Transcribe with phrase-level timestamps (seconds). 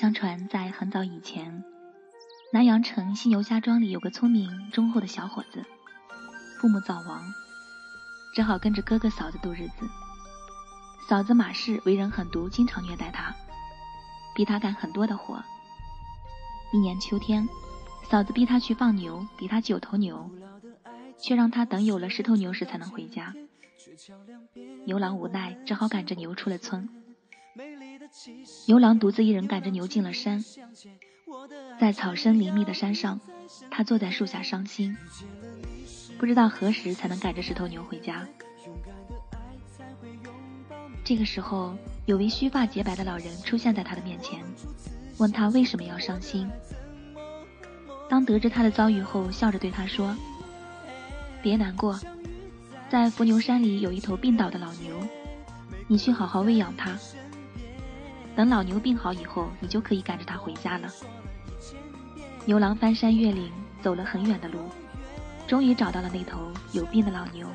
[0.00, 1.62] 相传在很早以前，
[2.54, 5.62] 南阳城西牛家庄里有个聪明忠厚的小伙子，
[6.58, 7.22] 父母早亡，
[8.34, 9.86] 只好跟着哥哥嫂子度日子。
[11.06, 13.36] 嫂子马氏为人狠毒，经常虐待他，
[14.34, 15.44] 逼他干很多的活。
[16.72, 17.46] 一年秋天，
[18.08, 20.30] 嫂子逼他去放牛，比他九头牛，
[21.18, 23.34] 却让他等有了十头牛时才能回家。
[24.86, 26.88] 牛郎无奈，只好赶着牛出了村。
[28.66, 30.44] 牛郎独自一人赶着牛进了山，
[31.80, 33.20] 在草深林密的山上，
[33.70, 34.96] 他坐在树下伤心，
[36.18, 38.26] 不知道何时才能赶着十头牛回家。
[41.04, 44.40] 这个时候，有位须发洁白的老人出现在他的面前，
[45.18, 46.48] 问他为什么要伤心。
[48.08, 50.16] 当得知他的遭遇后，笑着对他说
[51.42, 51.98] ：“别难过，
[52.88, 54.96] 在伏牛山里有一头病倒的老牛，
[55.88, 56.98] 你去好好喂养它。”
[58.36, 60.88] 等老牛病好以后，你就可以赶着它回家了。
[62.46, 63.50] 牛郎翻山越岭，
[63.82, 64.58] 走了很远的路，
[65.46, 67.46] 终于找到了那头有病的老牛。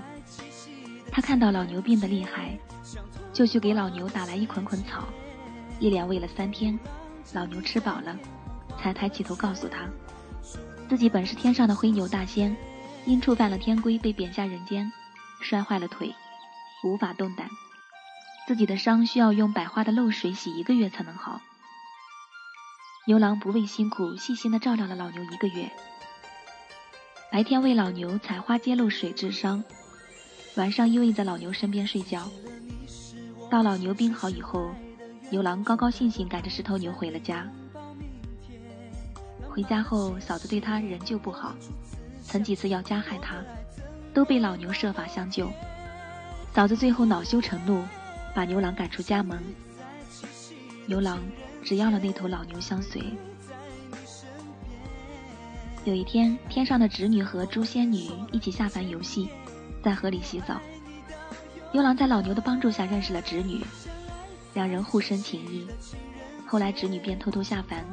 [1.12, 2.58] 他看到老牛病得厉害，
[3.32, 5.06] 就去给老牛打来一捆捆草，
[5.80, 6.78] 一连喂了三天。
[7.34, 8.16] 老牛吃饱了，
[8.78, 9.88] 才抬起头告诉他，
[10.88, 12.56] 自己本是天上的灰牛大仙，
[13.06, 14.92] 因触犯了天规，被贬下人间，
[15.42, 16.14] 摔坏了腿，
[16.84, 17.48] 无法动弹。
[18.48, 21.42] 自己的伤需要用百花的漏水洗一个月才能好。
[23.08, 25.70] 牛郎不畏辛苦，细心的照料了老牛一个月。
[27.32, 29.64] 白天为老牛采花接露水治伤，
[30.56, 32.30] 晚上依偎在老牛身边睡觉。
[33.50, 34.70] 到老牛病好以后，
[35.32, 37.48] 牛郎高高兴兴赶着十头牛回了家。
[39.50, 41.56] 回家后，嫂子对他仍旧不好，
[42.22, 43.38] 曾几次要加害他，
[44.14, 45.52] 都被老牛设法相救。
[46.54, 47.84] 嫂子最后恼羞成怒。
[48.36, 49.42] 把牛郎赶出家门，
[50.86, 51.24] 牛郎
[51.64, 53.02] 只要了那头老牛相随。
[55.86, 59.30] 有一天，天上的织女和诛仙女一起下凡游戏，
[59.82, 60.60] 在河里洗澡。
[61.72, 63.64] 牛郎在老牛的帮助下认识了织女，
[64.54, 65.66] 两人互生情谊。
[66.46, 67.86] 后来，织女便偷偷下凡，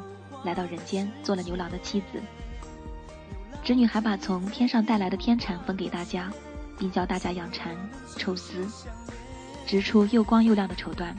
[0.43, 2.21] 来到人间做了牛郎的妻子。
[3.63, 6.29] 织女还把从天上带来的天蚕分给大家，
[6.77, 7.73] 并教大家养蚕、
[8.17, 8.67] 抽丝。
[9.65, 11.13] 织出又光又亮的绸缎。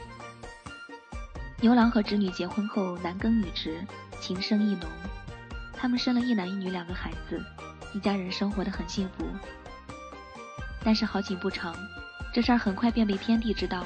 [1.60, 3.84] 牛郎和织女结婚后，男耕女织，
[4.20, 4.88] 情深意浓。
[5.72, 7.42] 他们生了一男一女两个孩子，
[7.94, 9.24] 一家人生活的很幸福。
[10.82, 11.74] 但是好景不长，
[12.32, 13.84] 这事儿很快便被天帝知道。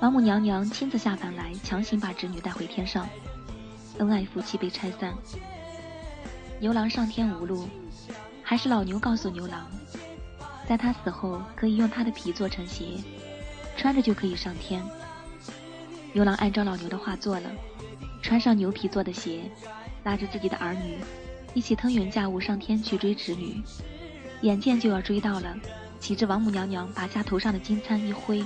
[0.00, 3.08] 王母娘娘亲自下凡来，强行把织女带回天上，
[3.98, 5.14] 恩爱夫妻被拆散。
[6.60, 7.68] 牛郎上天无路，
[8.42, 9.66] 还是老牛告诉牛郎，
[10.68, 12.98] 在他死后可以用他的皮做成鞋。
[13.76, 14.82] 穿着就可以上天。
[16.12, 17.50] 牛郎按照老牛的话做了，
[18.22, 19.40] 穿上牛皮做的鞋，
[20.04, 20.98] 拉着自己的儿女，
[21.54, 23.62] 一起腾云驾雾上天去追织女。
[24.42, 25.56] 眼见就要追到了，
[26.00, 28.44] 岂知王母娘娘拔下头上的金簪一挥，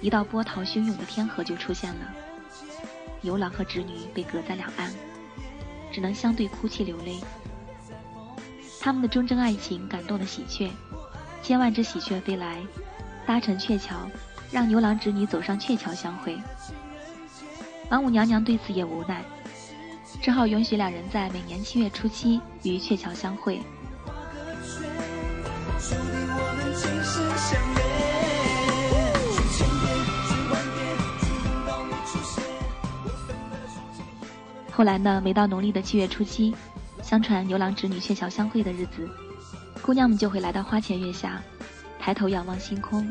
[0.00, 2.12] 一道波涛汹涌的天河就出现了。
[3.22, 4.92] 牛郎和织女被隔在两岸，
[5.90, 7.16] 只能相对哭泣流泪。
[8.80, 10.70] 他们的忠贞爱情感动了喜鹊，
[11.42, 12.62] 千万只喜鹊飞来，
[13.26, 13.96] 搭成鹊桥。
[14.56, 16.34] 让牛郎织女走上鹊桥相会，
[17.90, 19.22] 王母娘娘对此也无奈，
[20.22, 23.60] 只好允许两人在每年七月初七于鹊桥相会。
[34.72, 36.56] 后来呢，每到农历的七月初七，
[37.02, 39.06] 相传牛郎织女鹊桥相会的日子，
[39.82, 41.42] 姑娘们就会来到花前月下，
[41.98, 43.06] 抬头仰望星空。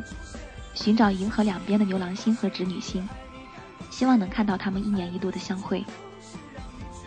[0.76, 3.08] 寻找银河两边的牛郎星和织女星，
[3.90, 5.84] 希望能看到他们一年一度的相会，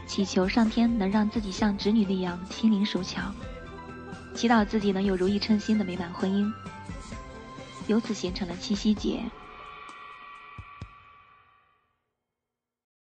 [0.06, 3.32] 祈求上天能让自己像织女那样心灵手巧，
[4.34, 6.50] 祈祷自己能有如意称心的美满婚姻，
[7.86, 9.22] 由此形成了七夕节。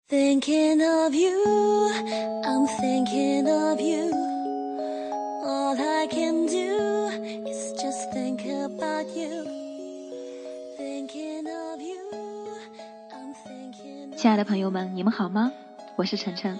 [0.10, 1.90] Thinking of you,
[2.44, 4.12] I'm thinking of you.
[5.46, 7.10] All I can do
[7.48, 9.59] is just think about you.
[14.22, 15.50] 亲爱的朋友们，你们好吗？
[15.96, 16.60] 我是晨晨。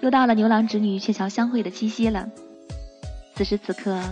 [0.00, 2.28] 又到了牛郎织女鹊桥相会的七夕了。
[3.36, 4.02] 此时此刻，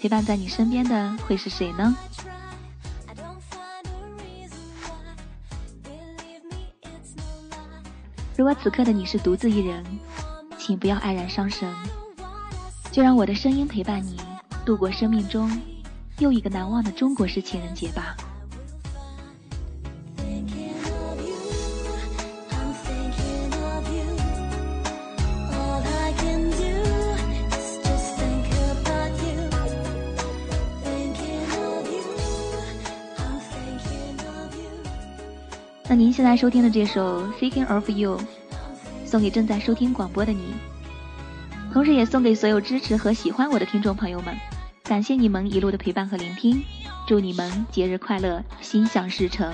[0.00, 1.96] 陪伴在你身边的会是谁呢？
[8.36, 9.84] 如果此刻的你是独自一人，
[10.58, 11.68] 请不要黯然伤神，
[12.92, 14.16] 就让我的声音陪伴你
[14.64, 15.50] 度过生命中
[16.20, 18.16] 又一个难忘的中国式情人节吧。
[35.90, 38.18] 那您现在收听的这首《Thinking of You》，
[39.06, 40.52] 送给正在收听广播的你，
[41.72, 44.36] 同时也送给所有支持和喜欢我的听众朋友们。
[44.84, 46.62] 感谢你们一路的陪伴和聆听，
[47.06, 49.50] 祝你们节日快乐，心想事成。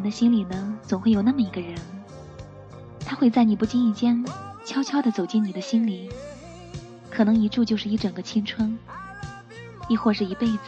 [0.00, 1.76] 人的心里呢，总会有那么一个人，
[3.00, 4.24] 他会在你不经意间
[4.64, 6.10] 悄悄地走进你的心里，
[7.10, 8.78] 可能一住就是一整个青春，
[9.90, 10.58] 亦或是一辈子。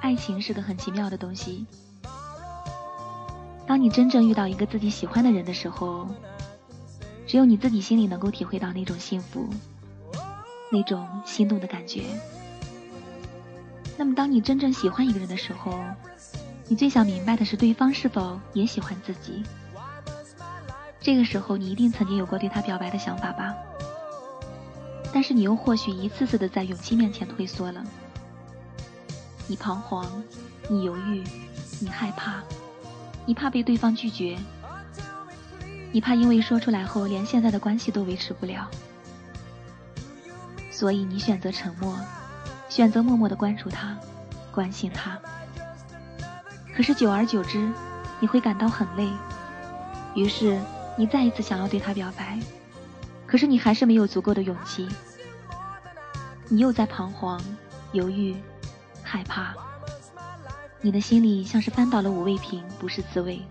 [0.00, 1.66] 爱情是个很奇妙的东西，
[3.66, 6.06] 当你真正遇到一个自己喜欢的人的时候，
[7.26, 9.48] 只有你自己心里能够体会到那种幸福，
[10.70, 12.04] 那种心动的感觉。
[13.98, 15.82] 那么，当你真正喜欢一个人的时候，
[16.68, 19.42] 你最想明白的是对方是否也喜欢自己。
[21.00, 23.52] 这个时候，你一定曾经有过对他表白的想法吧？
[25.12, 27.82] 但是你又或许一次次的在勇气面前退缩了。
[29.48, 30.06] 你彷徨，
[30.68, 31.24] 你犹豫，
[31.80, 32.40] 你害怕，
[33.26, 34.38] 你怕被对方拒绝，
[35.90, 38.70] 你怕因为说出来后连现在的关系都维持不了，
[40.70, 41.98] 所以你选择沉默。
[42.68, 43.96] 选择默默的关注他，
[44.52, 45.18] 关心他。
[46.74, 47.70] 可是久而久之，
[48.20, 49.08] 你会感到很累。
[50.14, 50.58] 于是
[50.96, 52.38] 你再一次想要对他表白，
[53.26, 54.88] 可是你还是没有足够的勇气。
[56.48, 57.40] 你又在彷徨、
[57.92, 58.36] 犹豫、
[59.02, 59.54] 害怕。
[60.80, 63.42] 你的心里像是翻倒了五味瓶，不是滋味。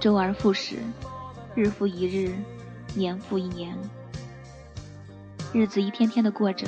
[0.00, 0.78] 周而复始，
[1.54, 2.34] 日复一日，
[2.94, 3.76] 年复一年，
[5.52, 6.66] 日子一天天的过着。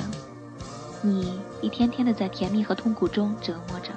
[1.05, 3.94] 你一天天的在甜蜜和痛苦中折磨着。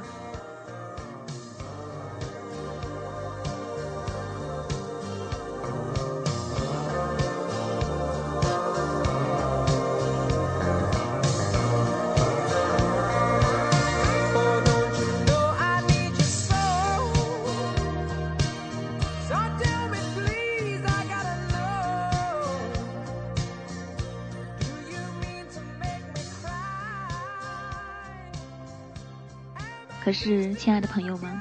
[30.28, 31.40] 是，亲爱的朋友们，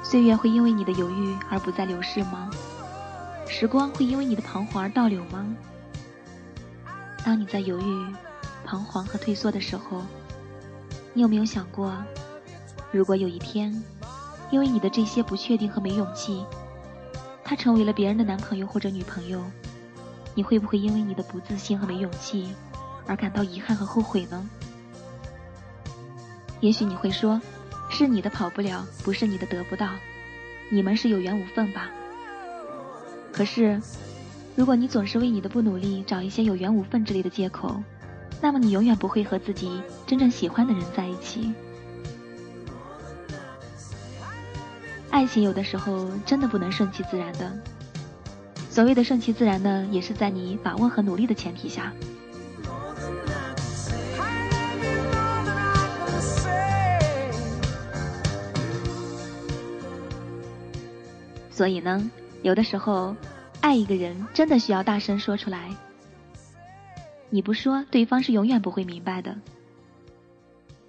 [0.00, 2.48] 岁月会因为你的犹豫而不再流逝吗？
[3.48, 5.44] 时光会因为你的彷徨而倒流吗？
[7.24, 8.14] 当你在犹豫、
[8.64, 10.02] 彷徨和退缩的时候，
[11.14, 11.92] 你有没有想过，
[12.92, 13.82] 如果有一天，
[14.52, 16.46] 因为你的这些不确定和没勇气，
[17.42, 19.42] 他成为了别人的男朋友或者女朋友，
[20.36, 22.54] 你会不会因为你的不自信和没勇气
[23.08, 24.48] 而感到遗憾和后悔呢？
[26.60, 27.40] 也许你会说，
[28.00, 29.90] 是你的跑不了，不是你的得不到，
[30.70, 31.90] 你们是有缘无分吧？
[33.30, 33.78] 可是，
[34.56, 37.78] 如果你总是为你的不努力找一些有缘无分之类的借口，
[38.40, 41.52] 那么你永远不会和自己真正喜欢的人在一起。
[45.10, 47.52] 爱情有的时候真的不能顺其自然的。
[48.70, 51.92] 所谓的顺其自然呢，也是在你把握和努力的前提下。
[61.60, 63.14] 所以呢，有的时候，
[63.60, 65.68] 爱一个人真的需要大声说出来。
[67.28, 69.36] 你不说，对方是永远不会明白的。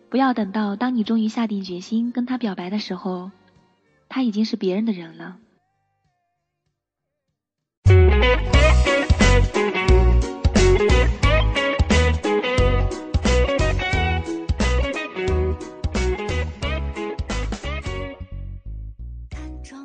[0.10, 3.32] 不要等到当你终于下定决心跟他表白的时候，
[4.08, 5.40] 他已经是别人的人了。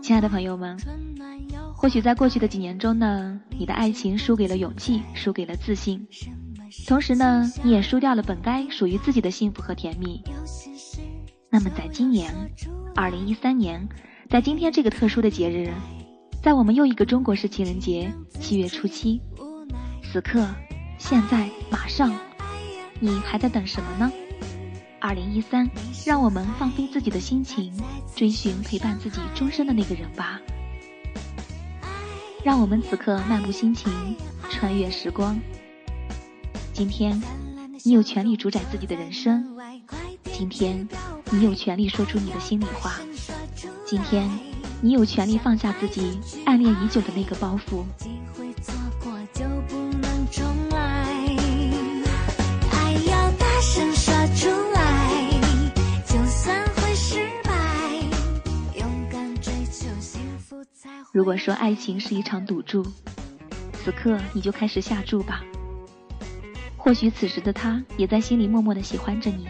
[0.07, 0.79] 亲爱的朋友们，
[1.75, 6.07] 或许在过去的几年中呢，你的爱情输给了勇气，输给了自信，
[6.87, 10.23] 同时呢，你也输掉了本该属于自己的幸福和甜蜜。
[11.51, 12.33] 那么，在今年，
[12.95, 13.85] 二零一三年，
[14.31, 15.73] 在今天这个特殊的节日，
[16.41, 18.09] 在我们又一个中国式情人节
[18.39, 19.21] 七月初七，
[20.05, 20.47] 此刻，
[20.99, 22.15] 现在，马上，
[23.01, 24.13] 你还在等什么呢？
[25.01, 25.69] 二零一三，
[26.05, 27.73] 让我们放飞自己的心情，
[28.15, 30.41] 追寻陪伴自己终身的那个人吧。
[32.43, 33.93] 让我们此刻漫步心情，
[34.51, 35.39] 穿越时光。
[36.73, 37.23] 今天，
[37.85, 39.57] 你有权利主宰自己的人生。
[40.33, 40.89] 今天，
[41.31, 42.95] 你有权利说出你的心里话。
[43.85, 44.29] 今天，
[44.81, 47.85] 你有权利放下自己暗恋已久的那个包袱。
[61.17, 62.87] 如果说爱情是一场赌注，
[63.73, 65.43] 此刻你就开始下注吧。
[66.77, 69.49] 或许此时的他也在心里默默的喜欢着你，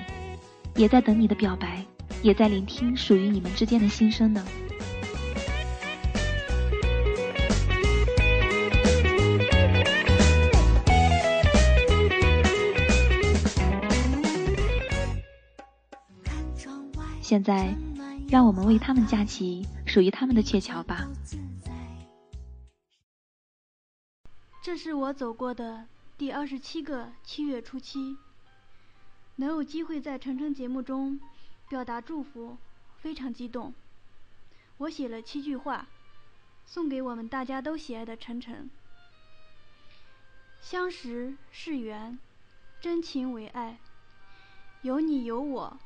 [0.77, 1.85] 也在等你的表白，
[2.23, 4.47] 也在聆听属于你们之间的心声呢。
[17.21, 17.75] 现在，
[18.29, 21.09] 让我们为他们架起属于他们的鹊桥吧。
[24.63, 25.87] 这是我走过的
[26.19, 28.19] 第二十七个七月初七，
[29.37, 31.19] 能有机会在晨晨节目中
[31.71, 32.59] 表达祝福，
[32.99, 33.73] 非常激动。
[34.77, 35.87] 我写了七句话，
[36.67, 38.69] 送给我们大家都喜爱的晨晨。
[40.61, 42.19] 相识是缘，
[42.83, 43.79] 真情为爱，
[44.83, 45.79] 有你有我，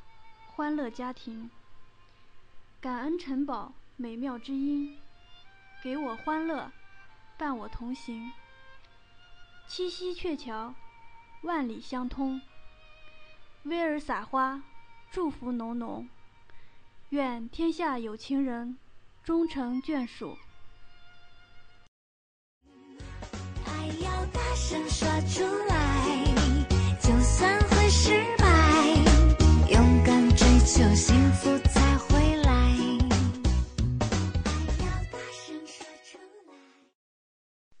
[0.47, 1.49] 欢乐家庭。
[2.81, 3.71] 感恩城堡
[4.01, 4.97] 美妙之音，
[5.83, 6.71] 给我欢乐，
[7.37, 8.31] 伴我同行。
[9.67, 10.73] 七夕鹊桥，
[11.43, 12.41] 万里相通。
[13.61, 14.63] 薇儿撒花，
[15.11, 16.09] 祝福浓浓。
[17.09, 18.75] 愿天下有情人
[19.23, 20.35] 终成眷属。
[23.67, 26.25] 爱要大声说出来，
[26.99, 28.47] 就算会失败，
[29.69, 31.70] 勇敢追求幸福。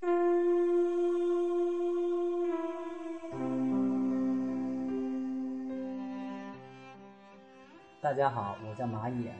[0.01, 0.07] 大
[8.15, 9.31] 家好，我叫马野，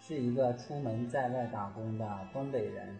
[0.00, 2.96] 是一个出门在外打工的东北人。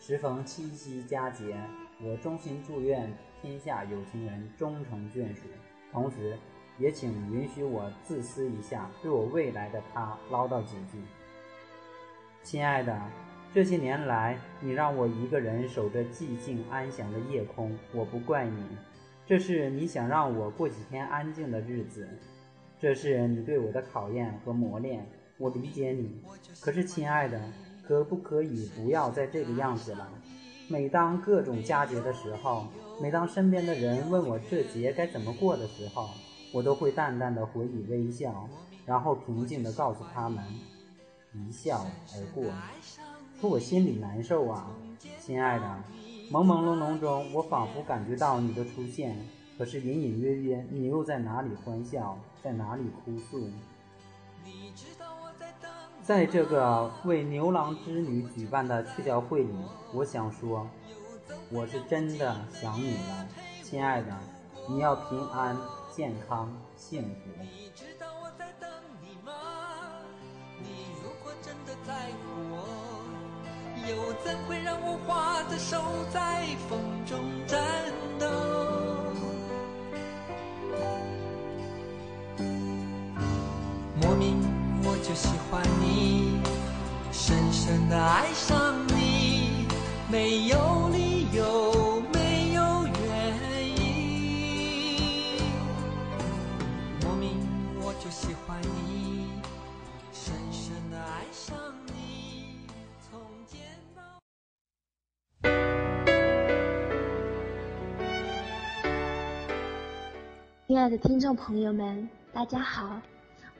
[0.00, 1.56] 时逢七夕佳节，
[2.00, 5.42] 我衷心祝愿天下有情人终成眷属。
[5.92, 6.36] 同时，
[6.76, 11.00] 也请允许我自私一下，对我未来的他唠叨几句。
[12.42, 13.00] 亲爱的，
[13.54, 18.64] 这些年来，你让我一个人守着寂静安详的夜空，我不怪你，
[19.26, 22.08] 这是你想让我过几天安静的日子。
[22.80, 25.06] 这是你对我的考验和磨练，
[25.36, 26.22] 我理解你。
[26.62, 27.38] 可是，亲爱的，
[27.86, 30.08] 可不可以不要再这个样子了？
[30.68, 32.66] 每当各种佳节的时候，
[33.02, 36.08] 每当身边的人问我这节该怎么过的时候，
[36.54, 38.48] 我都会淡淡的回以微笑，
[38.86, 40.42] 然后平静的告诉他们，
[41.34, 42.44] 一笑而过。
[43.42, 44.70] 可我心里难受啊，
[45.18, 45.64] 亲爱的。
[46.30, 49.18] 朦朦胧胧中，我仿佛感觉到你的出现。
[49.58, 53.50] 可是隐隐约约，你又在哪里欢笑，在哪里哭诉？
[56.04, 59.52] 在这个为牛郎织女举办的鹊桥会里，
[59.92, 60.64] 我想说，
[61.50, 63.26] 我是真的想你了，
[63.64, 64.16] 亲爱的，
[64.68, 65.56] 你要平安、
[65.90, 67.91] 健康、幸福。
[73.88, 77.60] 又怎会让我花着手在风中颤
[78.18, 78.26] 抖？
[84.00, 84.40] 莫名
[84.84, 86.40] 我就喜欢你，
[87.12, 89.66] 深深的爱上你，
[90.10, 91.01] 没有理
[110.72, 112.98] 亲爱的听众朋友们，大家好，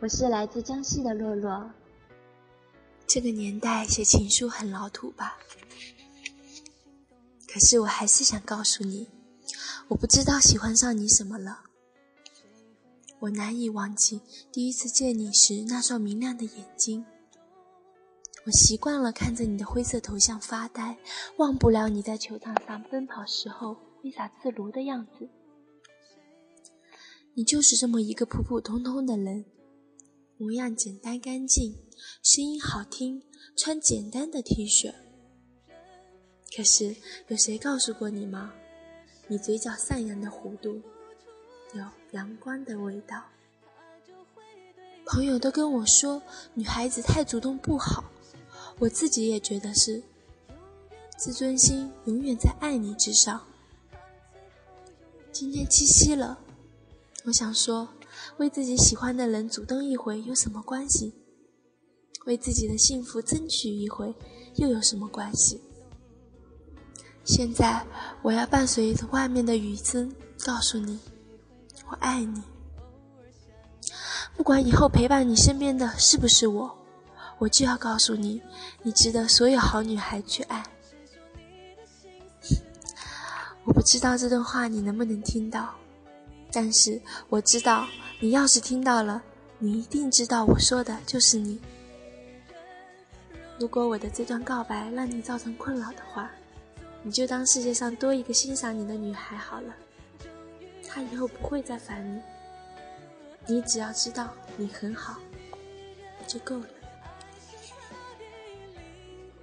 [0.00, 1.71] 我是来自江西的洛洛。
[3.07, 5.37] 这个年代写情书很老土吧？
[7.47, 9.11] 可是我还是想告诉你，
[9.88, 11.64] 我不知道喜欢上你什么了。
[13.19, 17.04] 我难以忘记第一次见你时那双明亮的眼睛。
[18.47, 20.97] 我习惯了看着你的灰色头像发呆，
[21.37, 25.28] 忘不了你在球场上奔跑时候挥洒自如的样子。
[27.35, 29.47] 你就是这么一个普普通通的人，
[30.37, 31.75] 模样简单干净，
[32.23, 33.23] 声音好听，
[33.57, 34.93] 穿简单的 T 恤。
[36.55, 36.95] 可是
[37.29, 38.53] 有谁告诉过你吗？
[39.29, 40.83] 你嘴角上扬的弧度，
[41.73, 43.25] 有阳光的味道。
[45.07, 46.21] 朋友都跟我说，
[46.53, 48.05] 女孩子太主动不好，
[48.79, 50.03] 我自己也觉得是。
[51.17, 53.43] 自尊心永远在爱你之上。
[55.33, 56.39] 今天七夕了。
[57.25, 57.88] 我想说，
[58.38, 61.14] 为自己喜欢的人主动一回有什么关系？
[62.27, 64.14] 为自己的幸福争取一回
[64.57, 65.61] 又有什么关系？
[67.25, 67.87] 现在
[68.23, 70.12] 我要伴随着外面的雨声
[70.44, 70.99] 告诉你，
[71.88, 72.42] 我爱你。
[74.37, 76.77] 不管以后陪伴你身边的是不是我，
[77.38, 78.42] 我就要告诉你，
[78.83, 80.64] 你值得所有好女孩去爱。
[83.64, 85.73] 我不知道这段话你能不能听到。
[86.53, 87.88] 但是我知道，
[88.21, 89.23] 你要是听到了，
[89.59, 91.59] 你一定知道我说的就是你。
[93.59, 96.31] 如果我的这段告白让你造成困扰的话，
[97.03, 99.75] 你就当世界上多一个欣赏你的女孩好了，
[100.87, 102.21] 她以后不会再烦你。
[103.47, 105.19] 你只要知道你很好，
[106.27, 106.67] 就够了。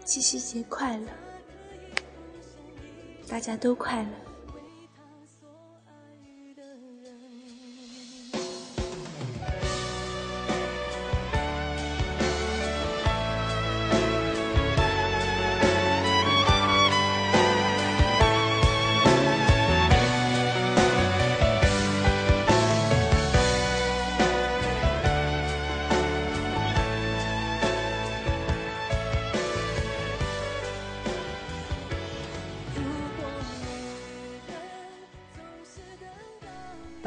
[0.05, 1.07] 七夕节快乐，
[3.27, 4.09] 大家都快乐。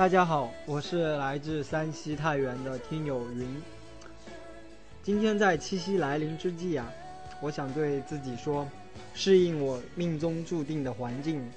[0.03, 3.63] 大家好，我是来自山西太原的听友云。
[5.01, 6.93] 今天在七夕来临之际啊，
[7.41, 8.69] 我想对自己说：
[9.15, 11.49] 适应我命中注定的环境，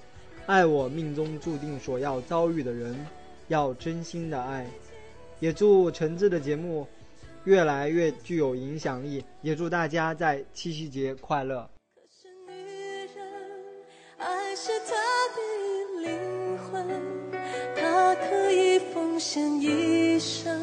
[0.45, 2.95] 爱我命中注定所要遭遇的人，
[3.47, 4.69] 要真心的爱。
[5.39, 6.87] 也祝陈志的节目
[7.45, 11.67] 越来越具有影响力，也祝大家在七夕节快乐。
[12.21, 12.53] 是女
[13.15, 13.25] 人，
[14.19, 14.93] 爱是她
[15.33, 16.34] 的灵，
[17.95, 20.61] 他可以奉献一生，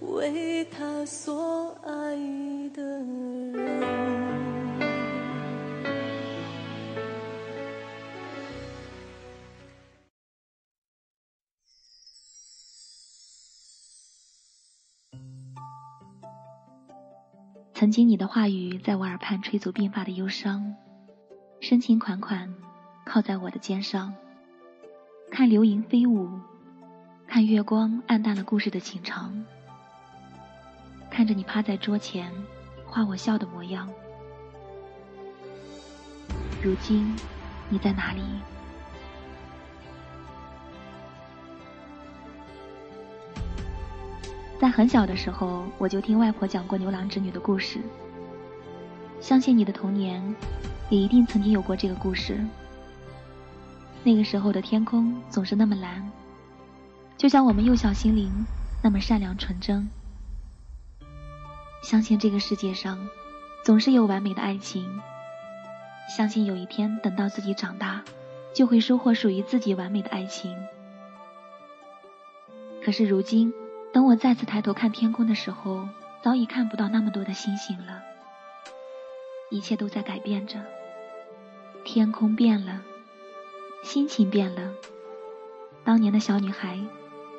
[0.00, 2.16] 为他所爱
[2.74, 3.54] 的人。
[17.72, 20.74] 曾经你的话语在我耳畔吹走鬓发的忧伤，
[21.60, 22.52] 深情款款
[23.04, 24.12] 靠在我的肩上，
[25.30, 26.30] 看流萤飞舞，
[27.26, 29.44] 看月光暗淡了故事的情长，
[31.10, 32.32] 看着你趴在桌前
[32.86, 33.88] 画我笑的模样。
[36.62, 37.14] 如今
[37.68, 38.22] 你在哪里？
[44.58, 47.78] 在很小的时候，我就听外婆讲过牛郎织女的故事。
[49.20, 50.34] 相信你的童年，
[50.88, 52.42] 也一定曾经有过这个故事。
[54.06, 56.12] 那个时候的天空总是那么蓝，
[57.18, 58.30] 就像我们幼小心灵
[58.80, 59.88] 那么善良纯真。
[61.82, 63.08] 相信这个世界上，
[63.64, 65.00] 总是有完美的爱情。
[66.08, 68.04] 相信有一天等到自己长大，
[68.54, 70.56] 就会收获属于自己完美的爱情。
[72.84, 73.52] 可是如今。
[73.92, 75.88] 等我再次抬头看天空的时候，
[76.22, 78.02] 早已看不到那么多的星星了。
[79.50, 80.60] 一切都在改变着。
[81.82, 82.82] 天空变了，
[83.86, 84.72] 心情变了。
[85.84, 86.80] 当年的小女孩，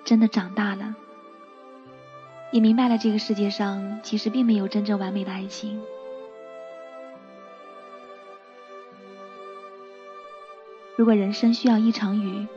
[0.05, 0.95] 真的长大了，
[2.53, 5.81] 也明白了这个世界上其实并没有真正完美的爱情。
[10.95, 12.47] 如果人生需要一场雨，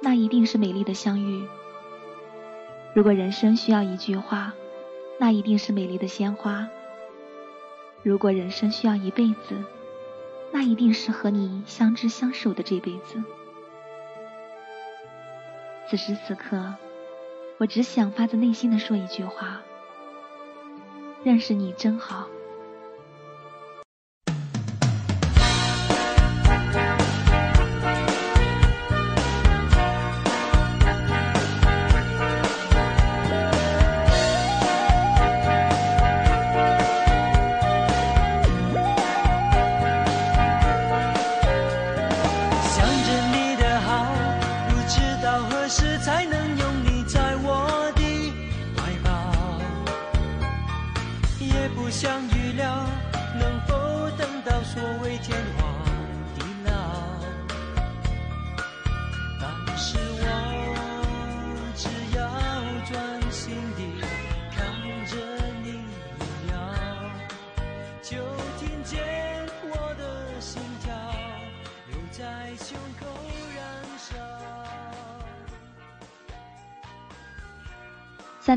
[0.00, 1.42] 那一定是美丽的相遇；
[2.94, 4.54] 如果人生需要一句话，
[5.18, 6.68] 那一定是美丽的鲜花；
[8.04, 9.56] 如果人生需要一辈子，
[10.50, 13.22] 那一定是和你相知相守的这辈子。
[15.90, 16.74] 此时此刻，
[17.58, 19.60] 我只想发自内心的说一句话：
[21.24, 22.28] 认识你真好。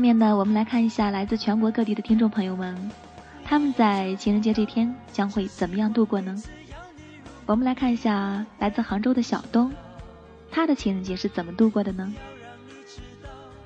[0.02, 2.90] 面呢，我们来看一下来自全国各地的听众朋友们，
[3.44, 6.42] 他们在情人节这天将会怎么样度过呢？
[7.46, 9.72] 我们来看一下来自杭州的小东，
[10.50, 12.12] 他的情人节是怎么度过的呢？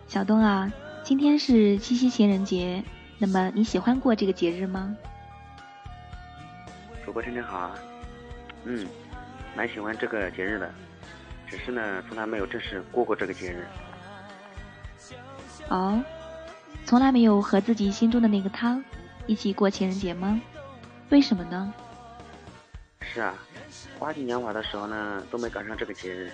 [0.09, 0.70] 小东啊，
[1.03, 2.85] 今天是七夕情人节，
[3.16, 4.94] 那么你喜欢过这个节日吗？
[7.03, 7.75] 主播晨晨好啊，
[8.64, 8.87] 嗯，
[9.57, 10.70] 蛮喜欢这个节日的，
[11.46, 13.66] 只是呢，从来没有正式过过这个节日。
[15.70, 15.99] 哦。
[16.85, 18.83] 从来没有和自己心中的那个他
[19.26, 20.40] 一起过情人节吗？
[21.11, 21.72] 为什么呢？
[23.00, 23.35] 是啊，
[23.98, 26.29] 花季年华的时候呢，都没赶上这个节日；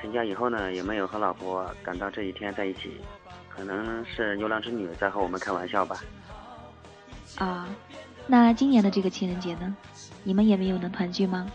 [0.00, 3.00] 成家以后呢，也没有和老婆赶到这一天在一起。
[3.48, 6.00] 可能是牛郎织女在和我们开玩笑吧。
[7.36, 7.68] 啊，
[8.26, 9.76] 那今年的这个情人节呢，
[10.24, 11.46] 你们也没有能团聚吗？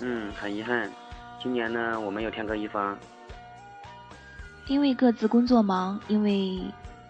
[0.00, 0.90] 嗯，很遗憾，
[1.42, 2.96] 今年呢，我们又天各一方。
[4.66, 6.60] 因为各自工作忙，因为。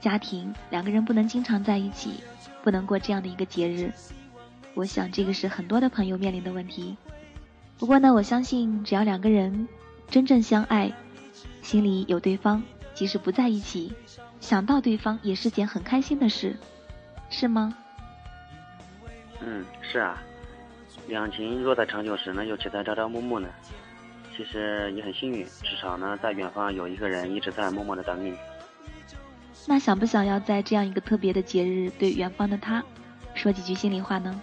[0.07, 2.21] 家庭两个人不能经常在一起，
[2.63, 3.93] 不能过这样的一个节日，
[4.75, 6.97] 我想这个是很多的朋友面临的问题。
[7.77, 9.67] 不过呢，我相信只要两个人
[10.09, 10.93] 真正相爱，
[11.61, 12.63] 心里有对方，
[12.95, 13.93] 即使不在一起，
[14.39, 16.57] 想到对方也是件很开心的事，
[17.29, 17.77] 是吗？
[19.41, 20.23] 嗯，是啊。
[21.09, 23.49] 两情若在长久时呢，又岂在朝朝暮暮呢？
[24.37, 28.33] 其实也很幸运，至少呢，在远方有一个人一直在默默的等你。
[29.69, 32.83] 那想不想要在这样一个特别的节日，对远方的他
[33.35, 34.41] 说几句心里话呢？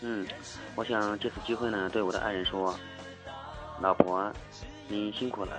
[0.00, 0.26] 嗯，
[0.74, 2.74] 我想这次机会呢，对我的爱人说
[3.80, 4.32] ：“老婆，
[4.88, 5.52] 你辛苦了。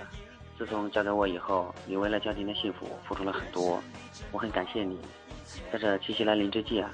[0.58, 3.80] 自从嫁给我以后，你为了家庭的幸福付出了很多，
[4.32, 4.98] 我很感谢你。
[5.72, 6.90] 在这七夕来临之际啊，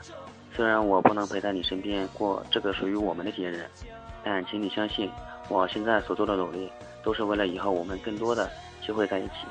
[0.54, 3.64] 虽然我不能陪在你身边过这个属于我们的节日，
[4.22, 5.10] 但请你相信，
[5.48, 6.70] 我现在所做的努力，
[7.02, 8.50] 都是为了以后我们更多的
[8.84, 9.46] 机会在一起。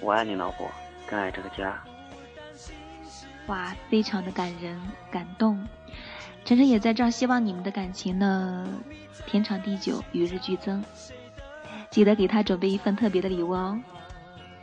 [0.00, 0.70] 我爱你，老婆。”
[1.08, 1.82] 更爱这个家，
[3.46, 4.78] 哇，非常的感人
[5.10, 5.66] 感动。
[6.44, 8.68] 晨晨也在这儿，希望你们的感情呢，
[9.26, 10.84] 天长地久，与日俱增。
[11.90, 13.80] 记得给他准备一份特别的礼物哦。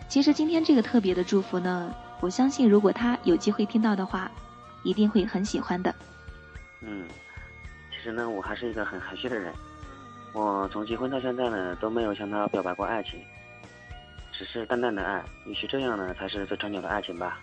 [0.08, 4.32] 其实今天这个特别的祝福呢，我相信如果他有机会听到的话，
[4.84, 5.94] 一定会很喜欢的。
[6.82, 7.08] 嗯，
[7.92, 9.52] 其实呢，我还是一个很含蓄的人，
[10.34, 13.20] 我从结婚到现在呢，都没有向他表白过爱情。
[14.38, 17.40] 只是淡淡的爱，也许这样呢才是最长久的爱情吧。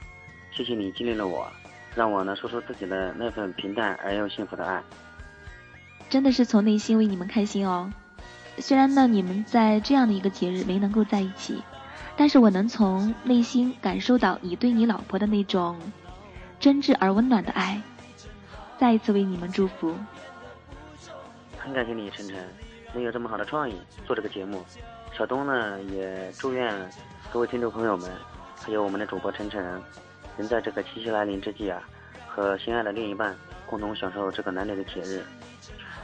[0.51, 1.51] 谢谢你激励了我，
[1.95, 4.83] 让我呢说出自己的那份平淡而又幸福的爱。
[6.11, 7.91] 真的是从内心为你们开心哦。
[8.59, 11.63] 虽然呢你们在这样的一个节日没能够在一起，
[12.17, 15.81] 但是我能从内心感受到你对你老婆的那种
[16.61, 17.81] 真挚而温暖的爱。
[18.79, 19.97] 再一次为你们祝福。
[21.57, 22.37] 很感谢你，晨晨，
[22.93, 24.63] 能有这么好的创意做这个节目。
[25.23, 26.75] 小东呢，也祝愿
[27.31, 28.11] 各位听众朋友们，
[28.61, 29.81] 还有我们的主播晨晨，
[30.37, 31.81] 能在这个七夕来临之际啊，
[32.27, 33.33] 和心爱的另一半
[33.65, 35.25] 共同享受这个难得的节日。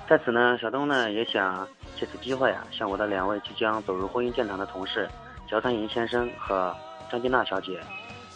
[0.09, 5.09] 在此呢，小东呢也想借此机会啊，向我的两位即将走入婚姻殿堂的同事
[5.49, 6.73] 乔三银先生和
[7.11, 7.81] 张金娜小姐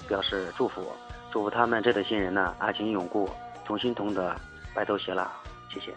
[0.08, 0.84] 表示祝福，
[1.30, 3.30] 祝福他们这对新人呢爱情永固，
[3.64, 4.34] 同心同德，
[4.74, 5.30] 白头偕老，
[5.72, 5.94] 谢谢。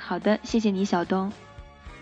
[0.00, 1.30] 好的，谢谢你，小东。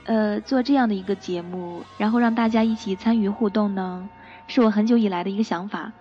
[0.05, 4.09] 呃，做这样的一个节目，然后让大家一起参与互动呢，
[4.47, 5.93] 是我很久以来的一个想法，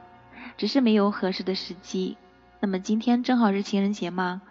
[0.55, 2.15] 只是没有合适的时机。
[2.61, 4.41] 那么今天正好是情人节嘛，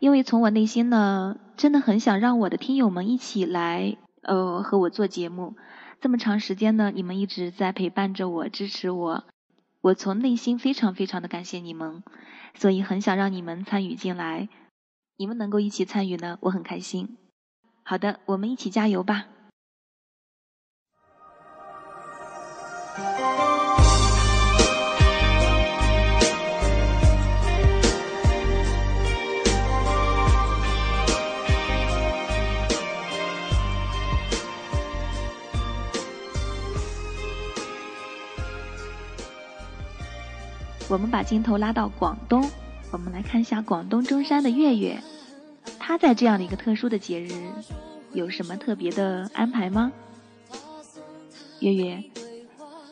[0.00, 5.56] 因为从我内心呢，真的很想让我的听友们一起来，呃，和我做节目。
[6.00, 9.24] 这么长时间呢，你们一直在陪伴着我，支持我，
[9.80, 12.02] 我从内心非常非常的感谢你们，
[12.54, 14.50] 所以很想让你们参与进来。
[15.16, 17.16] 你们能够一起参与呢，我很开心。
[17.84, 19.26] 好的，我们一起加油吧。
[40.86, 42.44] 我们把镜头拉到广东。
[42.94, 45.02] 我们来看一下广东中山的月月，
[45.80, 47.32] 他在这样的一个特殊的节日，
[48.12, 49.90] 有什么特别的安排吗？
[51.58, 52.04] 月月，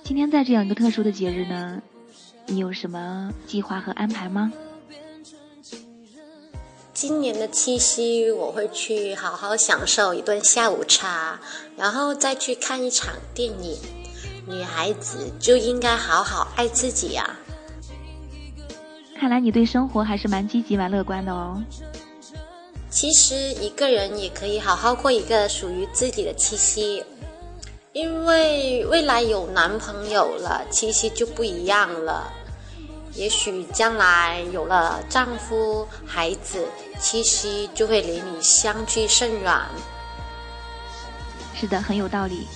[0.03, 1.81] 今天在这样一个特殊的节日呢，
[2.47, 4.53] 你有什么计划和安排吗？
[6.93, 11.39] 今年的七夕，我会去好好享受一顿下午茶，
[11.77, 13.79] 然后再去看一场电影。
[14.49, 17.39] 女孩子就应该好好爱自己呀。
[19.23, 21.63] 看来你对生活还是蛮积极、蛮乐观的哦。
[22.91, 27.05] 其实一个人也可以好好过一个属于自己的七夕，
[27.93, 32.33] 因为未来有男朋友了，七夕就不一样了。
[33.15, 36.67] 也许将来有了丈夫、孩子，
[36.99, 39.57] 七夕就会离你相距甚远。
[41.55, 42.49] 是的，很有道理。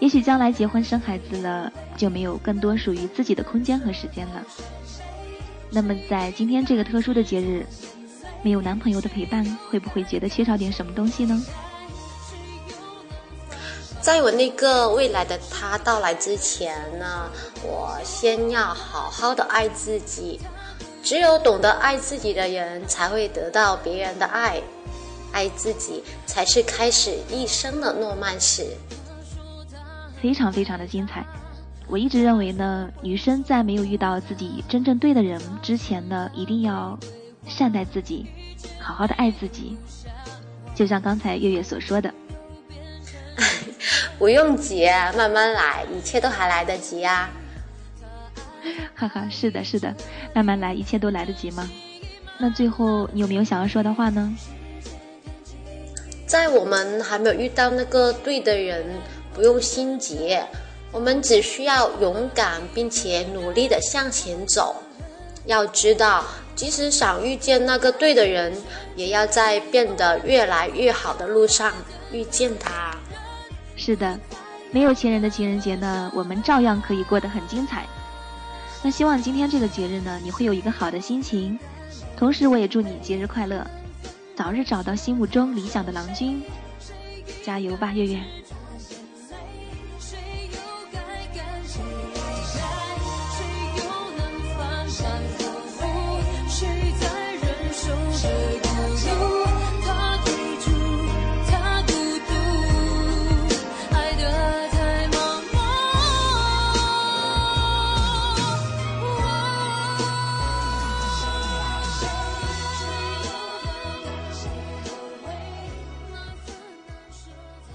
[0.00, 4.42] 也许将来结婚生孩子了，就没有更多属于自己的空间和时间了。
[5.74, 7.64] 那么，在今天这个特殊的节日，
[8.42, 11.42] 没有男朋友的陪伴，会不会觉得缺少点什么东西呢？
[14.02, 17.30] 在我那个未来的他到来之前呢，
[17.62, 20.38] 我先要好好的爱自己。
[21.02, 24.60] 只有懂得爱自己的人，才会得到别人的爱。
[25.32, 28.66] 爱自己，才是开始一生的诺曼史。
[30.20, 31.24] 非常非常的精彩。
[31.88, 36.98] 我一直认为呢，女生在没有遇到自己真正对的人之前呢，一定要
[37.46, 38.26] 善待自己，
[38.78, 39.76] 好好的爱自己。
[40.74, 42.12] 就像刚才月月所说的，
[44.18, 47.28] 不用急，慢慢来，一切都还来得及啊！
[48.94, 49.94] 哈哈，是的，是的，
[50.32, 51.68] 慢慢来，一切都来得及吗？
[52.38, 54.34] 那最后你有没有想要说的话呢？
[56.26, 58.86] 在我们还没有遇到那个对的人，
[59.34, 60.38] 不用心急。
[60.92, 64.76] 我们只需要勇敢，并且努力的向前走。
[65.46, 66.24] 要知道，
[66.54, 68.52] 即使想遇见那个对的人，
[68.94, 71.72] 也要在变得越来越好的路上
[72.12, 72.94] 遇见他。
[73.74, 74.20] 是的，
[74.70, 77.86] 没有情人的情人节呢，我们照样可以过得很精彩。
[78.82, 81.58] 那希望今天这个节日呢，你会有一个好的心情。
[82.16, 83.66] 同时，我也祝你节日快乐，
[84.36, 86.42] 早日找到心目中理想的郎君。
[87.42, 88.20] 加油吧，月月！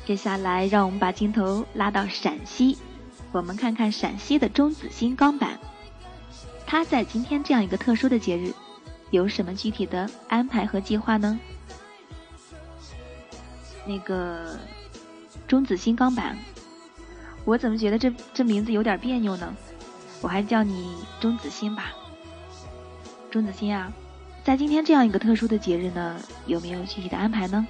[0.08, 2.78] 接下来，让我们把镜头拉到陕西，
[3.34, 5.60] 我们看看陕西的钟子星钢板，
[6.66, 8.54] 他在今天这样一个特殊的节日，
[9.12, 11.38] 有什么具体的安排和计划呢？
[13.86, 14.58] 那个
[15.46, 16.38] 钟子星钢板，
[17.44, 19.54] 我怎么觉得这这名字有点别扭呢？
[20.22, 21.92] 我还叫你钟子星吧。
[23.30, 23.92] 钟子星啊，
[24.42, 26.16] 在今天这样一个特殊的节日呢，
[26.46, 27.68] 有没有具体的安排呢？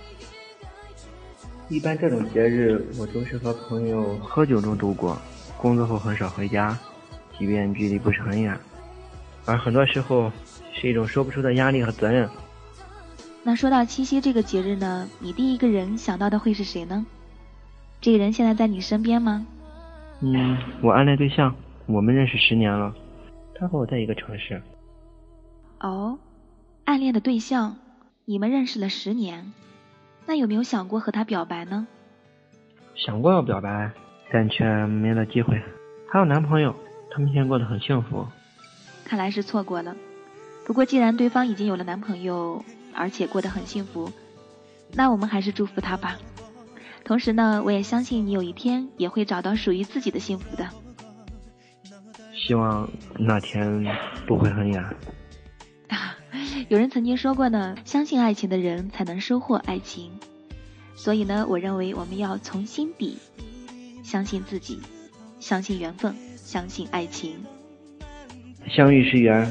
[1.70, 5.18] 一般这种节日，我都是和朋友喝酒中度过，
[5.58, 6.78] 工作后很少回家，
[7.38, 8.58] 即便距离不是很远，
[9.46, 10.32] 而很多时候
[10.74, 12.30] 是一种说不出的压力和责任。
[13.44, 17.06] 那说到七夕这个节日呢，你第一个人想到的会是谁呢？
[18.00, 19.46] 这个人现在在你身边吗？
[20.22, 21.54] 嗯，我暗恋对象，
[21.86, 22.94] 我们认识十年了，
[23.56, 24.62] 他和我在一个城市。
[25.82, 26.18] 哦，
[26.86, 27.76] 暗恋的对象，
[28.24, 29.52] 你们认识了十年。
[30.28, 31.88] 那有没有想过和他表白呢？
[32.96, 33.92] 想过要表白，
[34.32, 35.62] 但却没了机会。
[36.12, 36.76] 她有男朋友，
[37.10, 38.28] 他们现在过得很幸福。
[39.06, 39.96] 看来是错过了。
[40.66, 44.12] 不过既然对方已经有了男朋友，而且过得很幸福，
[44.94, 46.18] 那我们还是祝福他吧。
[47.06, 50.68] 同时呢，我也相信你有一天也会找到属于自己的幸福的。
[52.36, 53.86] 希望那天
[54.26, 54.84] 不会很远。
[56.32, 60.12] 啊， 有人曾经说过呢，相信爱情的人才能收获爱情。
[60.96, 63.18] 所以呢，我认为我们要从心底
[64.04, 64.80] 相信自己，
[65.40, 67.36] 相信缘分，相信爱情。
[68.68, 69.50] 相遇是缘，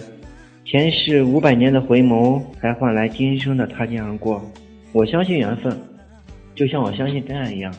[0.65, 4.45] 前世五百年的回眸，才换来今生的擦肩而过。
[4.93, 5.81] 我相信缘分，
[6.55, 7.75] 就像我相信真爱一样。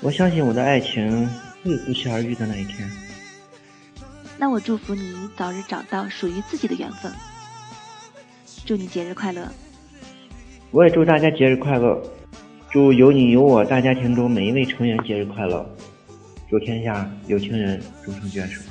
[0.00, 1.26] 我相信我的爱情
[1.64, 2.88] 会有不期而遇的那一天。
[4.38, 7.10] 那我祝福你早日找到属于自己的缘分。
[8.68, 9.50] 祝你节日快乐！
[10.72, 11.98] 我也祝大家节日快乐，
[12.70, 15.64] 祝有你有我大家庭中每一位成员节日快乐，
[16.50, 18.67] 祝天下有情人终成眷属。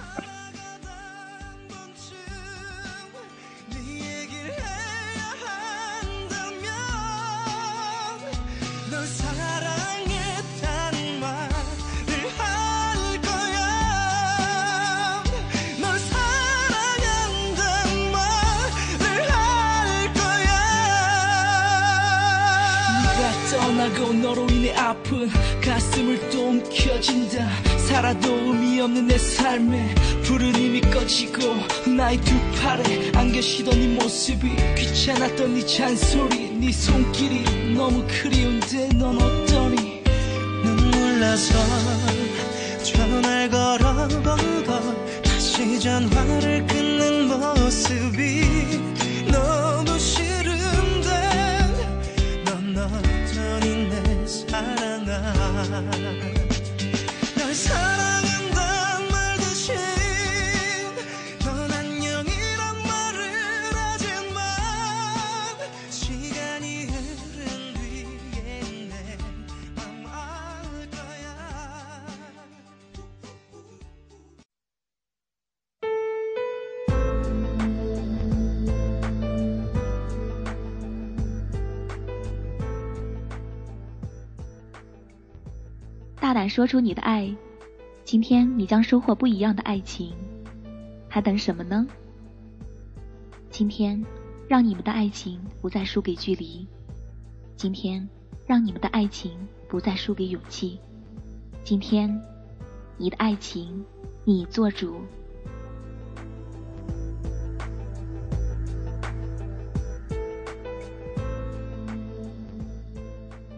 [23.98, 25.28] 고 너로 인해 아픈
[25.60, 27.50] 가슴을 또 움켜쥔다.
[27.88, 31.40] 살아도 의미 없는 내 삶에 불은 이미 꺼지고
[31.90, 39.20] 나의 두 팔에 안겨 쉬던 네 모습이 귀찮았던 네 잔소리 네 손길이 너무 그리운데 넌
[39.20, 40.04] 어떠니?
[40.64, 41.56] 눈물 나서
[42.84, 46.47] 전화를 걸어보고 다시 전화를
[86.58, 87.32] 说出你的爱，
[88.04, 90.12] 今天你将收获不一样的爱情，
[91.08, 91.88] 还等什么呢？
[93.52, 94.04] 今天，
[94.48, 96.65] 让你们的爱情不再输给距离；
[97.56, 98.10] 今天，
[98.48, 100.80] 让你们的爱情不再输给勇气；
[101.63, 102.20] 今天，
[102.98, 103.86] 你的爱情，
[104.26, 105.02] 你做主。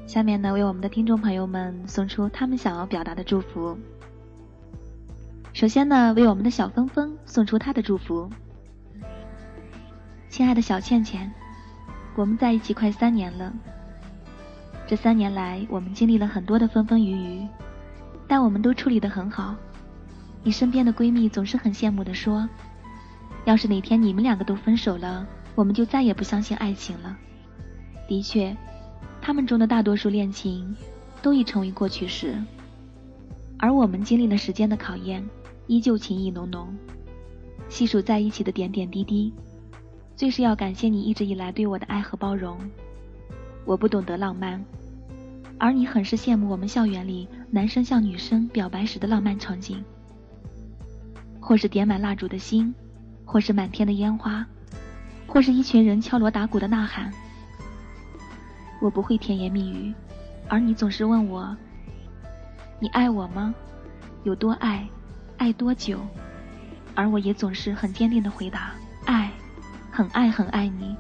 [0.09, 3.77] 下面呢，为我们的听众朋友们送出他们想要表达的祝福。
[5.53, 8.27] 首先呢，为我们的小峰峰送出他的祝福。
[10.27, 11.31] 亲爱的小倩倩，
[12.15, 13.53] 我们在一起快三年了。
[14.87, 17.47] 这三年来，我们经历了很多的风风雨雨，
[18.27, 19.55] 但我们都处理得很好。
[20.41, 22.49] 你身边的闺蜜总是很羡慕的说
[23.45, 27.15] ：“要是哪天你们两个都分手了，我们就再也不相信爱情了。”
[28.09, 28.57] 的确。
[29.29, 30.75] 他们中的大多数恋情，
[31.21, 32.35] 都已成为过去式，
[33.59, 35.23] 而我们经历了时间的考验，
[35.67, 36.75] 依旧情意浓浓。
[37.69, 39.31] 细数在一起的点点滴滴，
[40.15, 42.57] 最是要感谢你一直以来对我的爱和包容。
[43.65, 44.65] 我不懂得浪漫，
[45.59, 49.83] 而你很是羡慕我们校园里男生向女生表白时的浪漫场景，
[51.39, 52.73] 或是点满蜡烛的心，
[53.25, 54.43] 或是满天的烟花，
[55.27, 57.13] 或是一群人敲锣打鼓的呐喊。
[58.79, 59.93] 我不会甜言蜜语，
[60.47, 61.55] 而你总是问我
[62.79, 63.53] ：“你爱我吗？
[64.23, 64.87] 有多爱？
[65.37, 65.99] 爱多久？”
[66.95, 68.73] 而我也总是很坚定的回答
[69.05, 69.31] ：“爱，
[69.91, 70.95] 很爱很爱你，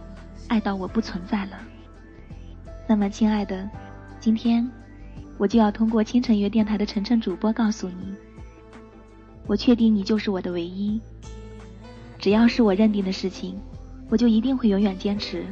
[0.47, 1.57] 爱到我不存在了。”
[2.87, 3.69] 那么，亲爱的，
[4.19, 4.69] 今天
[5.37, 8.13] 我就要通过清晨约电台的晨晨主播告诉你：
[9.45, 10.99] 我确定你就是我的唯一。
[12.17, 13.59] 只要是我认定的事情，
[14.09, 15.45] 我就一定会永远坚持。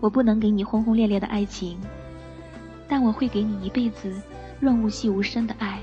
[0.00, 1.78] 我不能给你轰轰烈烈的爱情，
[2.88, 4.10] 但我会给你一辈子
[4.58, 5.80] 润物细无声的爱。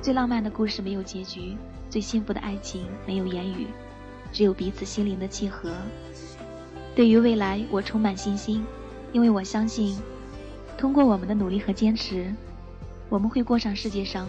[0.00, 1.56] 最浪漫的故事没有结局，
[1.88, 3.68] 最幸福的爱情没有言语，
[4.32, 5.70] 只有彼此心灵的契合。
[6.96, 8.64] 对于未来，我充满信心，
[9.12, 9.96] 因为我相信，
[10.76, 12.34] 通过我们的努力和坚持，
[13.08, 14.28] 我们会过上世界上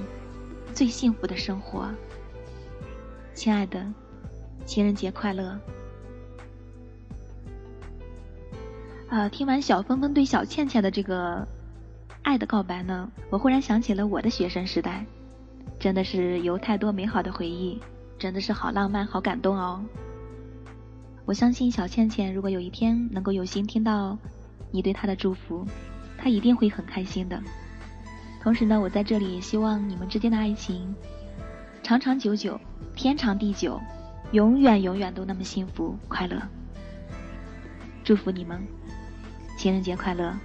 [0.74, 1.90] 最幸福的生活。
[3.34, 3.84] 亲爱的，
[4.66, 5.60] 情人节快乐！
[9.14, 11.48] 呃，听完小峰峰对小倩倩的这个
[12.24, 15.06] 爱的告白呢，我忽然想起了我的学生时代，
[15.80, 17.80] 真的是有太多美好的回忆，
[18.18, 19.86] 真的是好浪漫、好感动哦。
[21.26, 24.18] 我相信小倩倩如果有一天能够有幸听到
[24.72, 25.64] 你对她的祝福，
[26.18, 27.40] 她一定会很开心的。
[28.42, 30.92] 同时呢，我在这里也希望你们之间的爱情
[31.84, 32.60] 长长久久，
[32.96, 33.80] 天长地久，
[34.32, 36.42] 永远永远都那么幸福快乐。
[38.04, 38.60] 祝福你们，
[39.64, 40.38] 情人节快乐！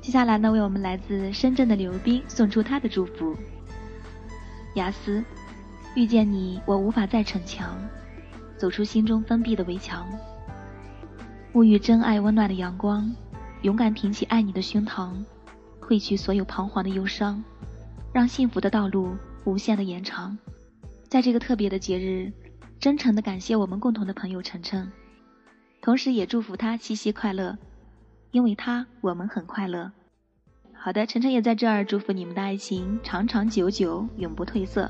[0.00, 3.36] 接下来呢，为我们来自深圳的刘斌送出他的祝福。
[4.74, 5.24] 雅思，
[5.96, 7.76] 遇见你，我无法再逞强，
[8.56, 10.06] 走出心中封闭的围墙，
[11.52, 13.10] 沐浴真爱温暖的阳光，
[13.62, 15.12] 勇敢挺起爱你的胸膛，
[15.80, 17.42] 褪去所有彷徨的忧伤，
[18.12, 20.36] 让幸福的道路无限的延长。
[21.08, 22.30] 在这个特别的节日，
[22.78, 24.92] 真诚的感谢我们共同的朋友晨晨，
[25.80, 27.56] 同时也祝福他七夕快乐，
[28.30, 29.90] 因为他我们很快乐。
[30.74, 34.88] 好的，晨晨也在这儿祝福你们的爱情长长久久，永不褪色。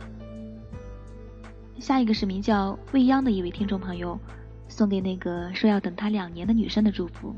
[1.79, 4.19] 下一个是名叫未央的一位听众朋友，
[4.79, 7.35] 送给那个说要等他两年的女生的祝福。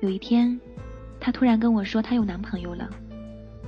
[0.00, 0.60] 有一天，
[1.20, 2.90] 她突然跟我说她有男朋友了，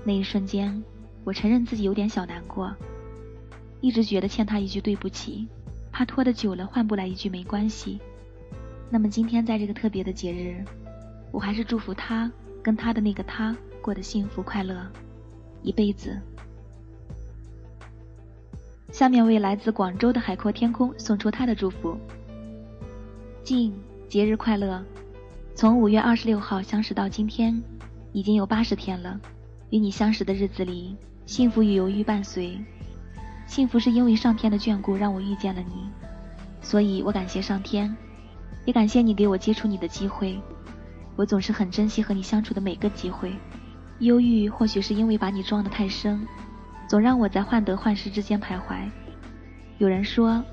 [0.03, 0.83] 那一瞬间，
[1.23, 2.75] 我承认自己有点小难过，
[3.81, 5.47] 一直觉得欠他一句对不起，
[5.93, 8.01] 怕拖得久了换不来一句没关系。
[8.91, 10.65] 那么今天在这个特别的节日，
[11.31, 12.29] 我还是祝福他。
[12.61, 14.85] 跟他的那个他过得幸福快乐，
[15.63, 16.21] 一辈子。
[18.91, 21.97] 下面为来自广州的海阔天空送出他的祝福。
[23.49, 23.73] 静，
[24.11, 24.85] 节日快乐！
[25.55, 27.63] 从五月二十六号相识到今天，
[28.13, 29.19] 已经有八十天了。
[29.71, 30.95] 与你相识的日子里，
[31.25, 32.59] 幸福与犹豫伴随。
[33.47, 35.89] 幸福是因为上天的眷顾让我遇见了你，
[36.61, 37.97] 所以我感谢上天，
[38.67, 40.39] 也感谢你给我接触你的机会。
[41.17, 43.33] 我总是很珍惜和你相处的每个机会，
[44.01, 46.21] 忧郁或许是因为把你装得太深，
[46.87, 48.77] 总让我在患得患失之间徘徊。
[49.79, 50.45] 有人说，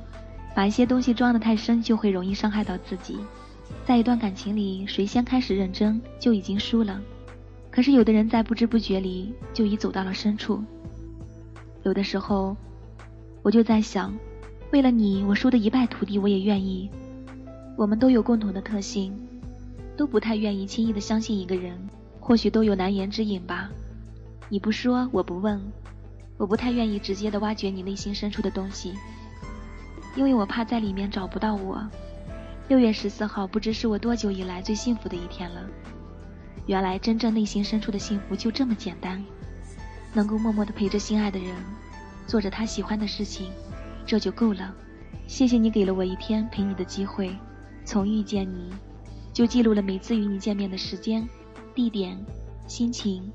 [0.55, 3.19] 把一些东西装得太深就会容易伤害到自己。
[3.85, 6.99] 在一段感情里，谁先开始认真就已经输了。
[7.69, 10.63] 可是有的人在不知不觉里就已走到了深处。
[11.83, 12.55] 有的时候，
[13.43, 14.11] 我就在想，
[14.71, 16.89] 为了你，我输得一败涂地，我也愿意。
[17.77, 19.13] 我们都有共同的特性。
[19.97, 21.77] 都不太愿意轻易的相信一个人，
[22.19, 23.69] 或许都有难言之隐吧。
[24.49, 25.61] 你不说，我不问，
[26.37, 28.93] 我不太愿意直接的挖掘你内心深处的东西，
[30.15, 31.85] 因为我怕在里面找不到我。
[32.67, 35.61] 六月十四号，不知是我多久以来最幸福的一天了。
[36.65, 39.23] 原来真正内心深处的幸福就这么简单，
[40.13, 41.53] 能够默默的陪着心爱的人，
[42.25, 43.51] 做着他喜欢的事情，
[44.05, 44.73] 这就够了。
[45.27, 47.35] 谢谢你给了我一天陪你的机会，
[47.83, 48.73] 从遇见你。
[49.31, 51.27] 就记录了每次与你见面的时间、
[51.73, 52.17] 地点、
[52.67, 53.29] 心情。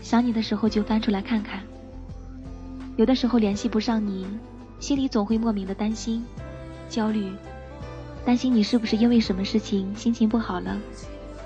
[0.00, 1.60] 想你的时候就翻出来看看。
[2.96, 4.26] 有的时候联系不上你，
[4.80, 6.24] 心里总会莫名的担心、
[6.88, 7.32] 焦虑，
[8.24, 10.78] 担心你是不是因为什么事情心情不好了，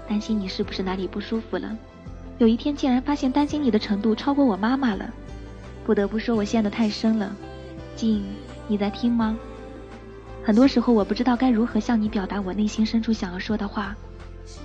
[0.09, 1.76] 担心你是不是哪里不舒服了。
[2.39, 5.12] 有一天竟然发现担心你的程度超过我妈妈了，
[5.85, 7.35] 不得不说我陷得太深了。
[7.97, 8.22] 静，
[8.68, 9.37] 你在听吗？
[10.45, 13.95] 很多时候，我不知道该如何向你表达我内心深处想要说的话，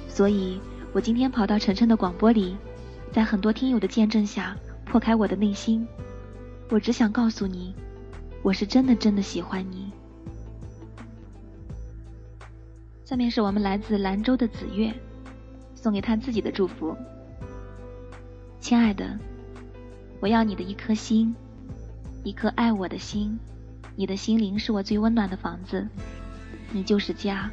[0.10, 0.60] 所以
[0.92, 2.58] 我今天跑到晨晨的广播里，
[3.12, 5.88] 在很多听友的见证下，破开我的内心。
[6.70, 7.76] 我只想告诉你，
[8.44, 9.92] 我是真的真的喜欢你。
[13.04, 14.94] 下面是我们来自兰州的子月，
[15.76, 16.96] 送给他自己的祝福。
[18.60, 19.18] 亲爱的，
[20.20, 21.34] 我要你的一颗心，
[22.24, 23.38] 一颗爱我的心。
[23.96, 25.88] 你的心灵是我最温暖的房子，
[26.72, 27.50] 你就是家。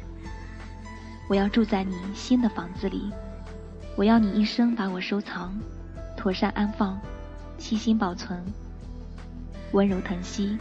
[1.27, 3.09] 我要住在你新的房子里，
[3.95, 5.57] 我要你一生把我收藏，
[6.15, 6.99] 妥善安放，
[7.57, 8.43] 细心保存，
[9.71, 10.57] 温柔疼惜，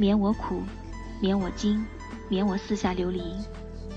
[0.00, 0.62] 免我苦，
[1.20, 1.84] 免我惊，
[2.30, 3.20] 免我四下流离，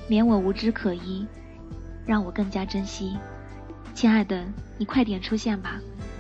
[0.06, 1.26] 免我无枝可依，
[2.06, 3.18] 让我更加珍惜。
[3.94, 4.44] 亲爱的，
[4.78, 5.80] 你快点出现吧，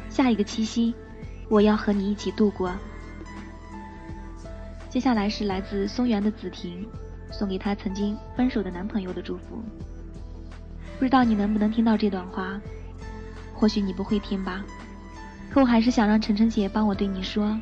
[0.10, 0.96] 下一个七夕，
[1.50, 2.72] 我要和你一起度过。
[4.90, 6.88] 接下来是来自松原的子婷，
[7.30, 9.62] 送给她曾经分手的男朋友的祝福。
[10.98, 12.58] 不知道你能不能听到这段话？
[13.54, 14.64] 或许你不会听吧，
[15.52, 17.60] 可我还是想让晨晨姐帮我对你说：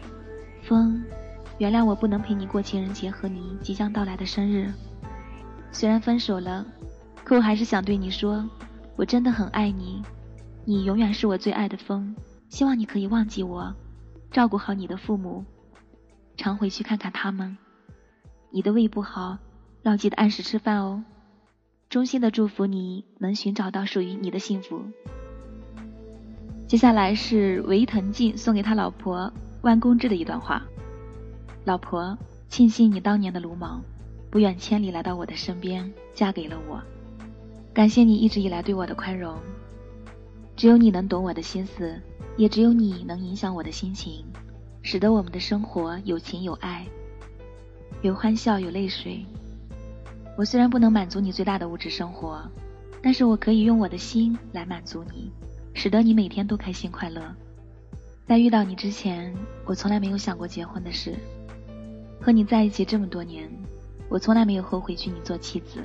[0.62, 1.04] 风，
[1.62, 4.74] 原谅我不能陪你过情人节和你即将到来的生日。
[5.72, 6.66] 虽然分手了，
[7.24, 8.44] 可我还是想对你说，
[8.96, 10.02] 我真的很爱你，
[10.66, 12.16] 你永远是我最爱的风。
[12.50, 13.72] 希望你可以忘记我，
[14.32, 15.46] 照顾好你的父母。
[16.36, 17.56] 常回去看看他们，
[18.50, 19.38] 你的胃不好，
[19.84, 21.04] 要记得按时吃饭哦。
[21.92, 24.82] 衷心的祝福你能寻找到属于你的幸福。
[26.68, 29.32] 接下来是维腾进送给他老婆
[29.62, 30.64] 万公之的一段话：
[31.64, 32.18] 老婆，
[32.50, 33.84] 庆幸你当年的鲁莽，
[34.32, 36.82] 不远千里来到我的身边，嫁给了我。
[37.72, 39.38] 感谢你一直以来对我的宽容。
[40.58, 42.02] 只有你能懂我的心思，
[42.36, 44.26] 也只有你能影响我的心情，
[44.82, 46.84] 使得我们的生活有情有爱，
[48.02, 49.24] 有欢笑有泪水。
[50.36, 52.42] 我虽然不能满足你最大的物质生活，
[53.04, 55.32] 但是我可以用我的心来满足你，
[55.76, 57.22] 使得你每天都开心快乐。
[58.28, 59.32] 在遇到你之前，
[59.66, 61.16] 我从来没有想过结婚的事。
[62.22, 63.50] 和你在一起这么多年，
[64.08, 65.82] 我从来没有后悔娶你做妻子。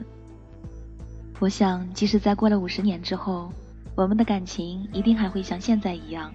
[1.38, 3.50] 我想，即使在过了五十年之后，
[3.94, 6.30] 我们的感情一定还会像现在一样，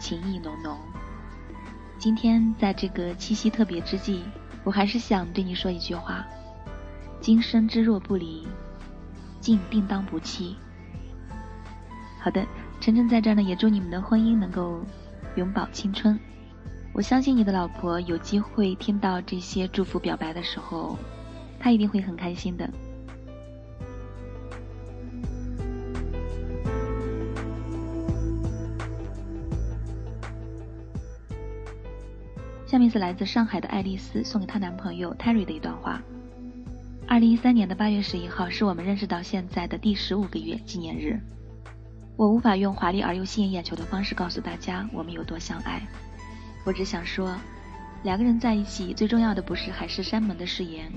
[0.00, 0.76] 情意浓浓。
[1.98, 4.22] 今天在这个七夕特别之际，
[4.64, 6.26] 我还是想对你说一句话：
[7.20, 8.46] 今生之若不离，
[9.38, 10.56] 竟定当不弃。
[12.18, 12.42] 好的，
[12.80, 14.80] 晨晨在这儿呢，也祝你们的婚姻能够
[15.36, 16.18] 永葆青春。
[16.94, 20.98] 我相信你的老婆有机会听到这些祝福表白的时候，
[21.58, 22.68] 她一定会很开心的。
[32.66, 36.02] 下面是来自上海的爱丽丝送给她男朋友 Terry 的一段话：
[37.08, 41.18] 二零一三年的八月十一号是我们认识到现在的第十五个月纪念日。
[42.16, 45.82] 我无法用华丽而又吸引眼球的方式告诉大家我们有多相爱，
[46.64, 47.36] 我只想说，
[48.02, 50.90] 两个人在一起最重要的不是海誓山盟的誓言，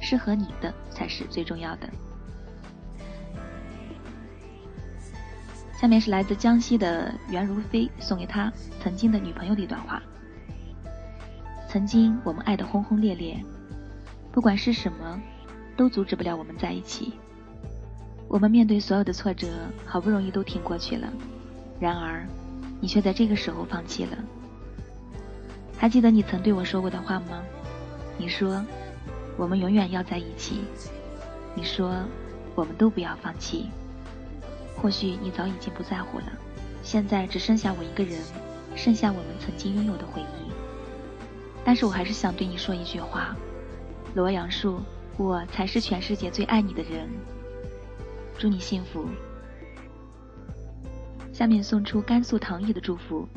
[0.00, 1.88] 适合你的才是最重要的。
[5.80, 8.50] 下面是来自江西的袁如飞送给他
[8.82, 10.02] 曾经的女朋友的一段话。
[11.68, 13.36] 曾经我们爱得轰轰烈烈，
[14.32, 15.20] 不管是什么，
[15.76, 17.12] 都阻止不了我们在一起。
[18.28, 19.48] 我们面对所有的挫折，
[19.84, 21.12] 好不容易都挺过去了，
[21.78, 22.26] 然而，
[22.80, 24.16] 你却在这个时候放弃了。
[25.84, 27.42] 还记得你曾对我说过的话吗？
[28.16, 28.64] 你说，
[29.36, 30.62] 我们永远要在一起。
[31.54, 31.94] 你说，
[32.54, 33.66] 我们都不要放弃。
[34.78, 36.24] 或许你早已经不在乎了，
[36.82, 38.18] 现在只剩下我一个人，
[38.74, 40.50] 剩下我们曾经拥有的回忆。
[41.66, 43.36] 但是我还是想对你说一句话，
[44.14, 44.80] 罗阳树，
[45.18, 47.06] 我才是全世界最爱你的人。
[48.38, 49.04] 祝你幸福。
[51.30, 53.28] 下面送出甘肃唐毅的祝福。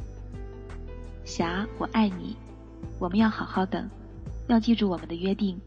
[1.28, 2.38] 霞，我爱你，
[2.98, 3.86] 我们要好好的，
[4.48, 5.60] 要记住我们的约定，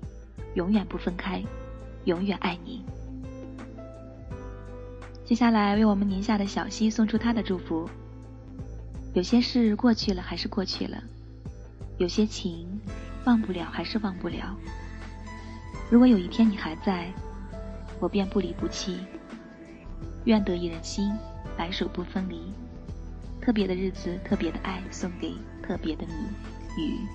[0.54, 1.44] 永远不分开，
[2.06, 2.82] 永远爱你。
[5.22, 7.86] 接下来为我们宁夏的小溪送出他的祝福。
[9.12, 10.96] 有些事过去了，还是过去了。
[11.98, 12.66] 有些情，
[13.26, 14.56] 忘不了还是忘不了。
[15.90, 17.12] 如果有一天你还在，
[18.00, 18.98] 我便不离不弃。
[20.24, 21.12] 愿得一人心，
[21.54, 22.50] 白首不分离。
[23.42, 25.34] 特别的日子，特别的爱，送给
[25.70, 27.06] 特别的你，雨。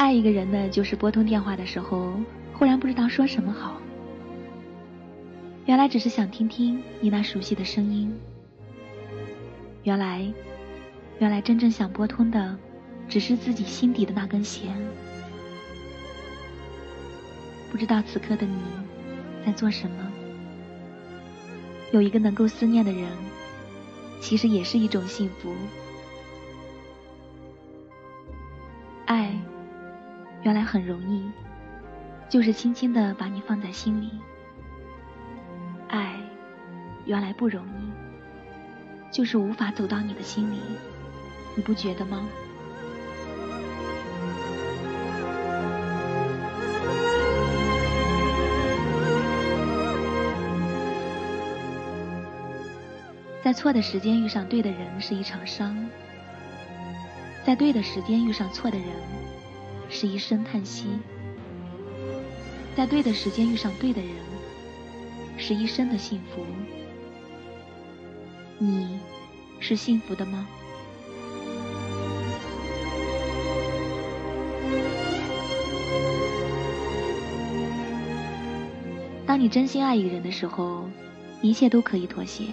[0.00, 2.14] 爱一个人呢，就是拨通电话的时候，
[2.54, 3.78] 忽然不知道说什么好。
[5.66, 8.10] 原来只是想听听你那熟悉的声音。
[9.82, 10.26] 原来，
[11.18, 12.56] 原来真正想拨通的，
[13.10, 14.74] 只是自己心底的那根弦。
[17.70, 18.56] 不知道此刻的你
[19.44, 20.10] 在做什么？
[21.92, 23.06] 有一个能够思念的人，
[24.18, 25.52] 其实也是一种幸福。
[30.50, 31.30] 原来很容易，
[32.28, 34.10] 就是轻轻的把你放在心里。
[35.86, 36.16] 爱，
[37.04, 40.58] 原来不容易，就是无法走到你的心里，
[41.54, 42.26] 你不觉得吗？
[53.44, 55.88] 在错的时间遇上对的人是一场伤，
[57.44, 58.88] 在对的时间遇上错的人，
[59.90, 60.84] 是一声叹息；
[62.76, 64.10] 在对的时间遇上对的人，
[65.36, 66.46] 是一生的幸福。
[68.56, 69.00] 你
[69.58, 70.46] 是幸福的吗？
[79.26, 80.88] 当你真心爱一个人的时候，
[81.42, 82.44] 一切都可以妥协。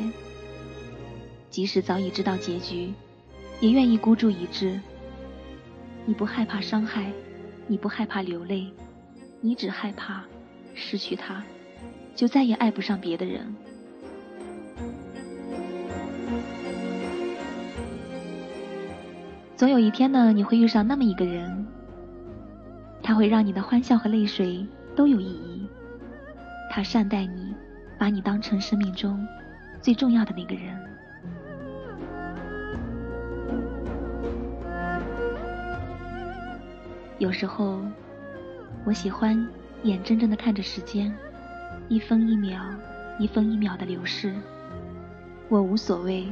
[1.49, 2.93] 即使早已知道结局，
[3.59, 4.79] 也愿意孤注一掷。
[6.05, 7.11] 你不害怕伤害，
[7.67, 8.71] 你不害怕流泪，
[9.41, 10.23] 你只害怕
[10.73, 11.43] 失去他，
[12.15, 13.53] 就再也爱不上别的人。
[19.57, 21.67] 总有一天呢，你会遇上那么一个人，
[23.03, 24.65] 他会让你的欢笑和泪水
[24.95, 25.67] 都有意义。
[26.69, 27.53] 他善待你，
[27.97, 29.27] 把你当成生命中
[29.81, 30.86] 最重要的那个人。
[37.19, 37.81] 有时候，
[38.85, 39.47] 我喜欢
[39.81, 41.11] 眼睁睁的看着时间
[41.89, 42.61] 一分一秒、
[43.17, 44.35] 一分一秒的流逝。
[45.49, 46.27] 我无所谓，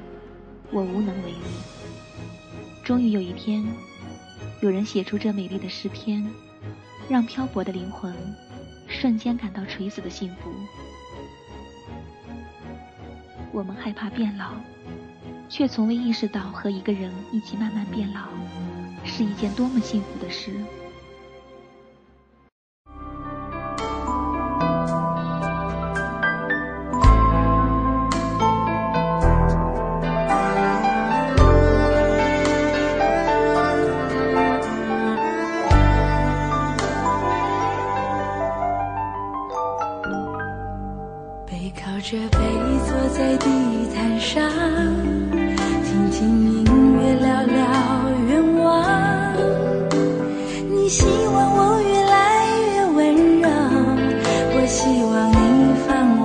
[0.71, 1.38] 我无能为力。
[2.83, 3.65] 终于有一天，
[4.61, 6.23] 有人写出这美丽的诗篇，
[7.09, 8.13] 让漂泊的灵魂
[8.88, 10.51] 瞬间感到垂死的幸福。
[13.51, 14.51] 我们害怕变老，
[15.49, 18.27] 却从未意识到和一个人一起慢慢变老。
[19.07, 20.51] 是一件多么幸福的事！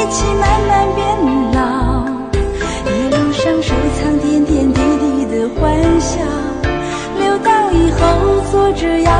[0.00, 0.98] 一起慢慢变
[1.52, 1.60] 老。
[2.86, 6.24] 一路上收藏点点滴滴的欢笑，
[7.18, 8.00] 留到以后
[8.50, 9.10] 坐着摇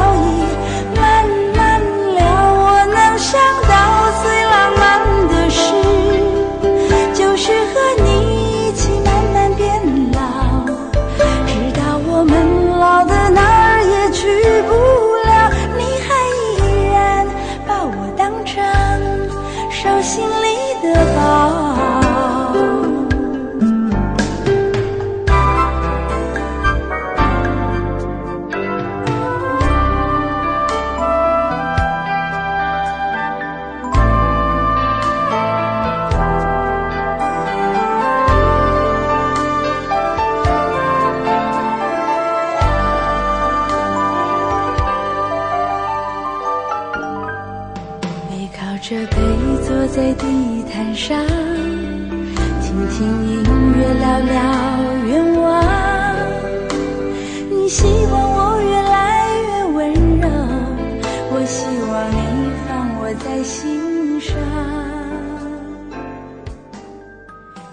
[61.71, 64.37] 希望你放我在心上。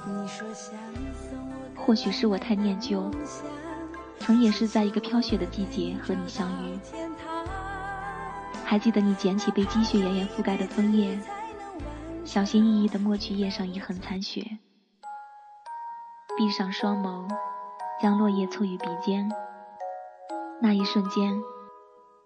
[0.06, 0.76] 你说想
[1.16, 1.40] 送
[1.76, 3.10] 我或许是我太念旧，
[4.20, 6.78] 曾也是在一个飘雪的季节和你相遇。
[8.64, 11.20] 还记得你捡起被积雪严严覆盖的枫叶，
[12.24, 14.60] 小心翼翼地抹去叶上一痕残雪，
[16.38, 17.28] 闭上双眸，
[18.00, 19.28] 将落叶凑于鼻尖。
[20.62, 21.42] 那一瞬间，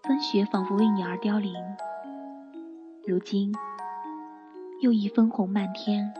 [0.03, 1.53] 风雪仿佛为你而凋零。
[3.05, 3.53] 如今，
[4.81, 6.11] 又一分红漫天，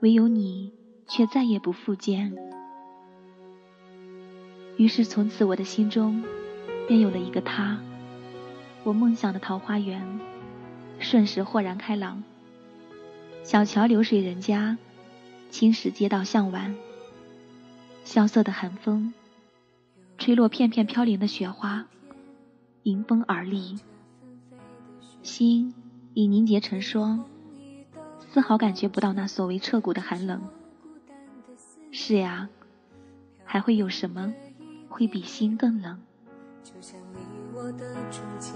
[0.00, 0.72] 唯有你
[1.06, 2.34] 却再也不复见。
[4.76, 6.24] 于是从此，我的心中
[6.88, 7.78] 便有了一个他。
[8.82, 10.04] 我梦想的桃花源，
[10.98, 12.24] 瞬时豁然开朗。
[13.44, 14.76] 小桥流水人家，
[15.50, 16.74] 青石街道巷晚。
[18.02, 19.14] 萧瑟的寒风，
[20.18, 21.86] 吹落片片飘零的雪花，
[22.84, 23.78] 迎风而立。
[25.22, 25.74] 心
[26.14, 27.24] 已凝结成霜，
[28.32, 30.42] 丝毫感觉不到那所谓彻骨的寒冷。
[31.90, 32.48] 是呀，
[33.44, 34.32] 还会有什么
[34.88, 36.00] 会比心更冷。
[36.64, 37.18] 就像你
[37.54, 38.52] 我的中间，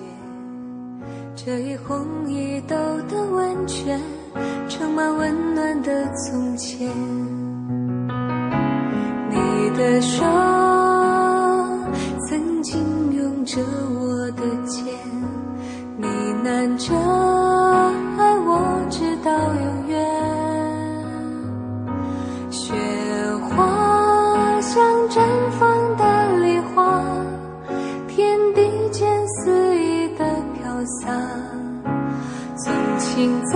[1.36, 2.76] 这一红一豆
[3.08, 4.00] 的温泉，
[4.68, 6.88] 盛满温暖的从前。
[9.30, 10.24] 你的手
[12.28, 13.95] 曾经拥着我
[14.66, 14.84] 的肩，
[15.96, 16.08] 呢
[16.44, 16.92] 喃着
[18.18, 20.04] 爱我直到永远。
[22.50, 22.74] 雪
[23.48, 25.20] 花像绽
[25.58, 27.00] 放的梨花，
[28.08, 31.12] 天地间肆意的飘洒。
[32.56, 33.54] 纵情在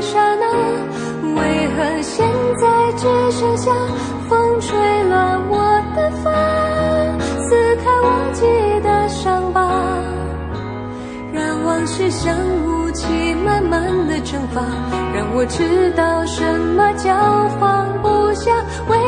[0.00, 0.46] 刹那，
[1.34, 2.26] 为何现
[2.58, 3.70] 在只剩下
[4.28, 4.78] 风吹
[5.10, 5.58] 乱我
[5.94, 6.30] 的发，
[11.80, 13.06] 往事像雾气
[13.42, 14.60] 慢慢的蒸发，
[15.14, 16.44] 让我知道什
[16.76, 18.50] 么叫放不下。
[18.86, 18.98] 为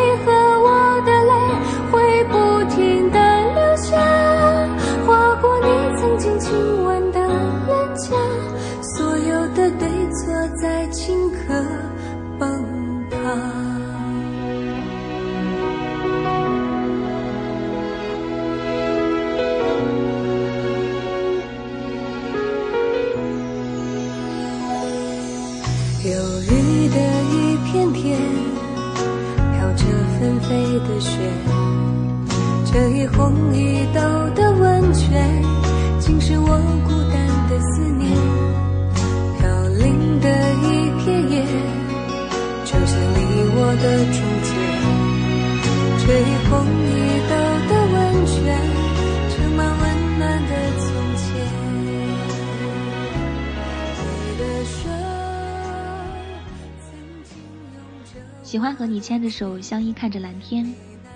[58.53, 60.75] 喜欢和你牵着手，相依看着蓝天、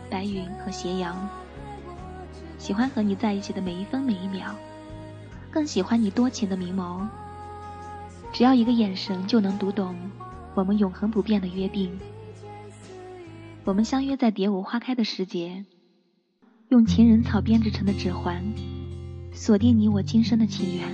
[0.08, 1.28] 白云和斜阳。
[2.56, 4.54] 喜欢和你在一起的每一分每一秒，
[5.50, 7.06] 更喜欢你多情的明眸。
[8.32, 9.94] 只要一个眼神就能读懂
[10.54, 11.98] 我们永恒不变的约定。
[13.64, 15.66] 我们相约在蝶舞花开的时节，
[16.70, 18.42] 用情人草编织成的指环，
[19.34, 20.88] 锁定你我今生的情缘，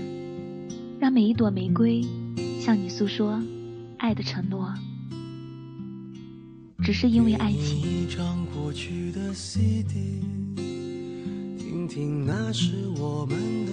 [0.98, 2.02] 让每一朵玫瑰
[2.58, 3.40] 向你诉说
[3.96, 4.74] 爱的承诺。
[6.82, 7.78] 只是因为爱情。
[7.78, 10.20] 一张过去的 CD，
[11.56, 13.72] 听听那是我们的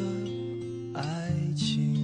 [0.99, 1.97] 爱情。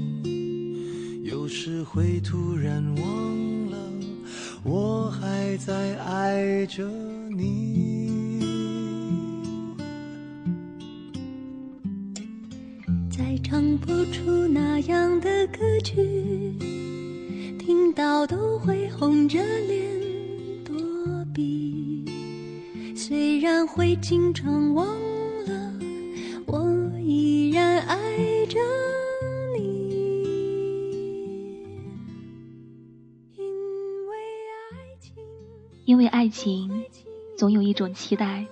[1.24, 3.78] 有时会突然忘了，
[4.64, 6.88] 我还在爱着
[7.30, 8.06] 你。
[13.12, 15.96] 再唱不出那样的歌曲，
[17.60, 20.05] 听到都会红着脸
[23.46, 24.88] 然会经常忘
[25.46, 25.74] 了，
[26.48, 27.96] 我依然爱
[28.48, 28.60] 着
[29.56, 29.86] 你。
[33.36, 33.46] 因
[34.10, 34.18] 为
[34.58, 35.14] 爱情，
[35.86, 36.86] 因为爱情，
[37.38, 38.48] 总有一种期待；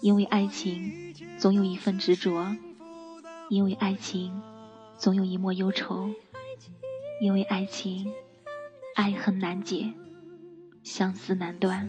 [0.00, 2.56] 因为爱情，总有一份执着；
[3.48, 4.42] 因为爱情，
[4.96, 6.12] 总有一抹忧愁；
[7.22, 8.12] 因为爱情，
[8.96, 9.92] 爱恨难解，
[10.82, 11.88] 相思难断。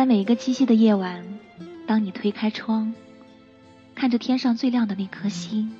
[0.00, 1.22] 在每一个七夕的夜晚，
[1.86, 2.94] 当你推开窗，
[3.94, 5.70] 看着天上最亮的那颗星，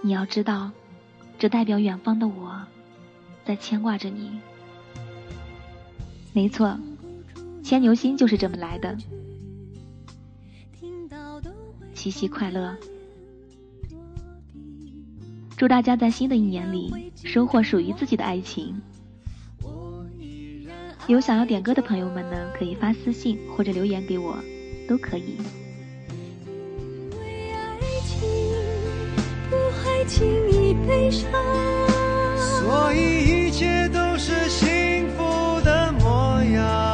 [0.00, 0.70] 你要知道，
[1.38, 2.58] 这代表远方的我，
[3.44, 4.40] 在牵挂着你。
[6.32, 6.78] 没错，
[7.62, 8.96] 牵牛星就是这么来的。
[11.92, 12.74] 七夕快乐！
[15.58, 18.80] 祝大家在新的一年里收获属于自己的爱情。
[21.08, 24.36] 有想要点歌的朋友们呢，可以发私信或者留言给我，
[24.88, 25.36] 都可以。
[29.50, 31.28] 不会轻易悲伤，
[32.38, 36.91] 所以一切都是幸福的模样。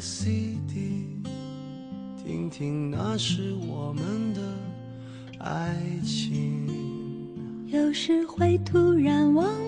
[0.00, 1.04] CD，
[2.24, 4.40] 听听那时我们的
[5.40, 6.66] 爱情。
[7.66, 9.59] 有时会突然忘